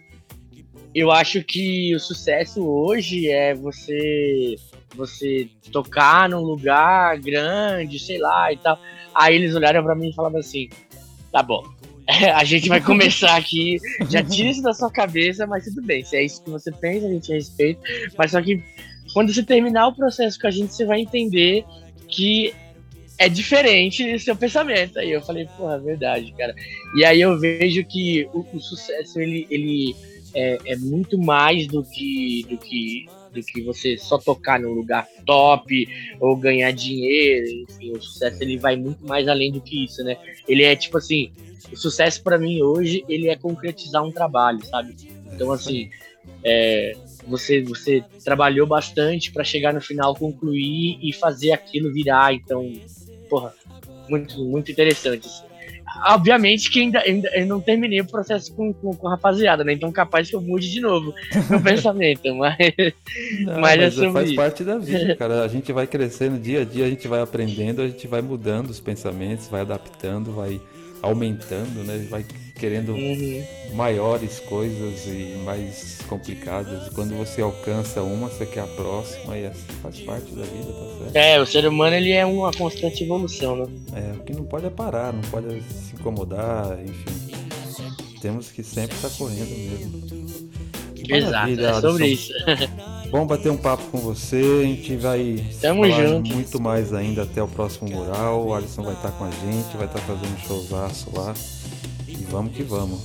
eu 0.95 1.11
acho 1.11 1.43
que 1.43 1.95
o 1.95 1.99
sucesso 1.99 2.67
hoje 2.67 3.29
é 3.29 3.53
você 3.53 4.55
você 4.95 5.47
tocar 5.71 6.27
num 6.27 6.41
lugar 6.41 7.19
grande, 7.19 7.99
sei 7.99 8.17
lá 8.17 8.51
e 8.51 8.57
tal. 8.57 8.79
Aí 9.13 9.35
eles 9.35 9.53
olharam 9.53 9.83
para 9.83 9.93
mim 9.93 10.09
e 10.09 10.15
falaram 10.15 10.39
assim: 10.39 10.69
tá 11.31 11.43
bom, 11.43 11.63
a 12.33 12.43
gente 12.43 12.67
vai 12.67 12.81
começar 12.81 13.35
aqui, 13.35 13.77
já 14.09 14.23
tira 14.23 14.49
isso 14.49 14.63
da 14.63 14.73
sua 14.73 14.89
cabeça, 14.89 15.45
mas 15.45 15.65
tudo 15.65 15.83
bem, 15.83 16.03
se 16.03 16.17
é 16.17 16.23
isso 16.23 16.43
que 16.43 16.49
você 16.49 16.71
pensa, 16.71 17.05
a 17.05 17.11
gente 17.11 17.31
respeita. 17.31 17.79
Mas 18.17 18.31
só 18.31 18.41
que 18.41 18.59
quando 19.13 19.33
você 19.33 19.43
terminar 19.43 19.87
o 19.87 19.95
processo 19.95 20.39
com 20.39 20.47
a 20.47 20.51
gente, 20.51 20.73
você 20.73 20.85
vai 20.85 21.01
entender 21.01 21.63
que 22.07 22.53
é 23.17 23.27
diferente 23.27 24.17
seu 24.19 24.35
pensamento. 24.35 24.97
Aí 24.97 25.11
eu 25.11 25.21
falei, 25.21 25.47
porra, 25.57 25.75
é 25.75 25.79
verdade, 25.79 26.33
cara. 26.37 26.55
E 26.95 27.03
aí 27.03 27.19
eu 27.19 27.37
vejo 27.37 27.83
que 27.85 28.27
o, 28.33 28.45
o 28.53 28.59
sucesso, 28.59 29.19
ele, 29.19 29.45
ele 29.49 29.95
é, 30.33 30.57
é 30.65 30.75
muito 30.77 31.17
mais 31.17 31.67
do 31.67 31.83
que, 31.83 32.45
do 32.49 32.57
que 32.57 33.05
do 33.33 33.43
que 33.43 33.61
você 33.61 33.95
só 33.95 34.17
tocar 34.17 34.59
num 34.59 34.73
lugar 34.73 35.07
top 35.25 35.87
ou 36.19 36.35
ganhar 36.35 36.71
dinheiro, 36.71 37.47
enfim, 37.69 37.91
o 37.91 38.01
sucesso 38.01 38.41
ele 38.41 38.57
vai 38.57 38.75
muito 38.75 39.05
mais 39.05 39.27
além 39.27 39.51
do 39.51 39.61
que 39.61 39.85
isso, 39.85 40.03
né? 40.03 40.17
Ele 40.47 40.63
é 40.63 40.75
tipo 40.75 40.97
assim, 40.97 41.31
o 41.71 41.77
sucesso 41.77 42.23
para 42.23 42.39
mim 42.39 42.61
hoje 42.61 43.03
ele 43.07 43.29
é 43.29 43.35
concretizar 43.35 44.03
um 44.03 44.11
trabalho, 44.11 44.63
sabe? 44.65 44.95
Então 45.31 45.51
assim, 45.51 45.89
é, 46.43 46.93
você 47.29 47.61
você 47.61 48.03
trabalhou 48.23 48.67
bastante 48.67 49.31
para 49.31 49.43
chegar 49.43 49.73
no 49.73 49.81
final, 49.81 50.15
concluir 50.15 50.97
e 51.01 51.13
fazer 51.13 51.51
aquilo 51.51 51.93
virar, 51.93 52.33
então, 52.33 52.71
porra, 53.29 53.53
muito 54.09 54.43
muito 54.43 54.71
interessante. 54.71 55.27
Assim 55.27 55.49
obviamente 56.05 56.69
que 56.69 56.79
ainda, 56.79 56.99
ainda 56.99 57.29
eu 57.35 57.45
não 57.45 57.59
terminei 57.59 58.01
o 58.01 58.05
processo 58.05 58.53
com, 58.53 58.73
com, 58.73 58.93
com, 58.93 59.07
a 59.07 59.11
rapaziada, 59.11 59.63
né? 59.63 59.73
Então 59.73 59.91
capaz 59.91 60.29
que 60.29 60.35
eu 60.35 60.41
mude 60.41 60.69
de 60.69 60.79
novo 60.79 61.13
meu 61.49 61.61
pensamento, 61.61 62.33
mas, 62.35 62.57
não, 63.41 63.59
mas, 63.59 63.77
mas 63.77 63.99
é 63.99 64.11
faz 64.11 64.35
parte 64.35 64.63
da 64.63 64.77
vida, 64.77 65.15
cara. 65.17 65.43
A 65.43 65.47
gente 65.47 65.71
vai 65.71 65.87
crescendo 65.87 66.39
dia 66.39 66.61
a 66.61 66.65
dia, 66.65 66.85
a 66.85 66.89
gente 66.89 67.07
vai 67.07 67.21
aprendendo, 67.21 67.81
a 67.81 67.87
gente 67.87 68.07
vai 68.07 68.21
mudando 68.21 68.69
os 68.69 68.79
pensamentos, 68.79 69.47
vai 69.47 69.61
adaptando, 69.61 70.31
vai 70.31 70.59
aumentando, 71.01 71.83
né? 71.83 72.05
Vai 72.09 72.25
querendo 72.55 72.91
uhum. 72.91 73.43
maiores 73.73 74.39
coisas 74.41 75.05
e 75.07 75.41
mais 75.45 75.99
complicadas. 76.07 76.87
E 76.87 76.91
quando 76.91 77.15
você 77.15 77.41
alcança 77.41 78.01
uma, 78.01 78.27
você 78.27 78.45
quer 78.45 78.61
a 78.61 78.67
próxima 78.67 79.37
e 79.37 79.45
assim 79.45 79.65
faz 79.81 79.99
parte 80.01 80.31
da 80.33 80.43
vida, 80.43 80.73
tá 80.73 80.97
certo? 80.99 81.15
É, 81.15 81.39
o 81.39 81.45
ser 81.45 81.65
humano 81.65 81.95
ele 81.95 82.11
é 82.11 82.25
uma 82.25 82.51
constante 82.51 83.03
evolução, 83.03 83.55
né? 83.55 83.67
É, 83.93 84.17
o 84.17 84.23
que 84.23 84.33
não 84.33 84.43
pode 84.43 84.65
é 84.65 84.69
parar, 84.69 85.13
não 85.13 85.21
pode 85.21 85.61
se 85.61 85.95
incomodar, 85.95 86.77
enfim. 86.83 87.29
Temos 88.21 88.51
que 88.51 88.61
sempre 88.61 88.95
estar 88.95 89.09
tá 89.09 89.15
correndo 89.17 89.49
mesmo. 89.49 90.39
Exato, 91.07 91.59
é 91.59 91.81
sobre 91.81 92.07
isso. 92.07 92.33
Bom 93.09 93.25
bater 93.25 93.51
um 93.51 93.57
papo 93.57 93.83
com 93.91 93.97
você, 93.97 94.61
a 94.61 94.65
gente 94.65 94.95
vai 94.95 95.43
Tamo 95.59 95.83
falar 95.83 96.07
junto. 96.07 96.33
muito 96.33 96.61
mais 96.61 96.93
ainda 96.93 97.23
até 97.23 97.41
o 97.41 97.47
próximo 97.47 97.89
mural. 97.89 98.45
O 98.45 98.53
Alisson 98.53 98.83
vai 98.83 98.93
estar 98.93 99.11
com 99.11 99.23
a 99.23 99.31
gente, 99.31 99.75
vai 99.75 99.87
estar 99.87 99.99
fazendo 99.99 100.31
um 100.31 100.37
showzaço 100.47 101.09
lá. 101.15 101.33
E 102.07 102.15
vamos 102.29 102.55
que 102.55 102.61
vamos. 102.61 103.01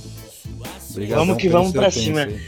Obrigado. 0.91 1.19
Vamos 1.19 1.37
que 1.37 1.49
vamos 1.49 1.71
pra 1.71 1.89
cima. 1.89 2.21
Aí. 2.21 2.39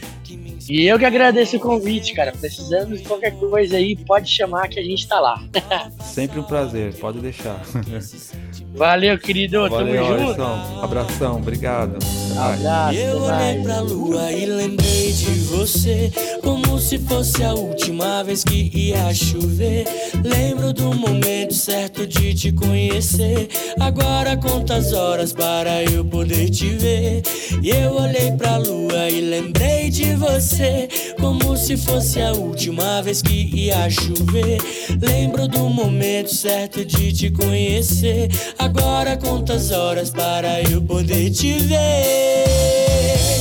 E 0.70 0.86
eu 0.86 1.00
que 1.00 1.06
agradeço 1.06 1.58
o 1.58 1.60
convite, 1.60 2.13
cara. 2.13 2.32
Precisando 2.32 2.96
de 2.96 3.04
qualquer 3.04 3.32
coisa 3.39 3.78
aí, 3.78 3.96
pode 3.96 4.30
chamar 4.30 4.67
que 4.67 4.80
a 4.80 4.84
gente 4.84 5.08
tá 5.08 5.20
lá. 5.20 5.41
Sempre 6.04 6.39
um 6.39 6.43
prazer, 6.43 6.93
pode 6.96 7.20
deixar. 7.20 7.62
Valeu, 8.76 9.18
querido. 9.18 9.70
Valeu, 9.70 10.06
Tamo 10.06 10.28
junto. 10.28 10.42
Abração, 10.84 11.38
obrigado. 11.38 11.98
Abraço, 12.38 12.98
eu 13.00 13.22
olhei 13.24 13.62
pra 13.64 13.80
lua 13.80 14.32
e 14.32 14.46
lembrei 14.46 15.12
de 15.12 15.32
você, 15.46 16.12
como 16.44 16.78
se 16.78 17.00
fosse 17.00 17.44
a 17.44 17.54
última 17.54 18.24
vez 18.24 18.44
que 18.44 18.70
ia 18.72 19.12
chover. 19.12 19.88
Lembro 20.24 20.72
do 20.72 20.94
momento 20.94 21.56
certo 21.56 22.06
de 22.06 22.36
te 22.36 22.52
conhecer. 22.52 23.50
Agora 23.80 24.38
quantas 24.38 24.94
horas 24.94 25.34
para 25.34 25.84
eu 25.84 26.06
poder 26.06 26.50
te 26.52 26.68
ver? 26.70 27.24
E 27.64 27.70
eu 27.70 27.94
olhei 27.96 28.32
pra 28.34 28.58
lua 28.58 29.10
e 29.10 29.20
lembrei 29.22 29.90
de 29.90 30.14
você, 30.14 30.88
como 31.20 31.58
se 31.58 31.76
fosse 31.76 32.22
a 32.22 32.34
última 32.34 33.02
vez 33.02 33.24
que 33.24 33.50
ia 33.52 33.90
chover. 33.90 34.60
Lembro 35.02 35.48
do 35.48 35.68
momento 35.70 36.34
certo 36.34 36.86
de 36.86 37.12
te 37.12 37.32
conhecer. 37.32 38.30
Agora 38.60 39.17
quantas 39.17 39.72
horas 39.72 40.10
para 40.10 40.62
eu 40.63 40.82
poder 40.82 41.30
te 41.30 41.58
ver? 41.60 43.37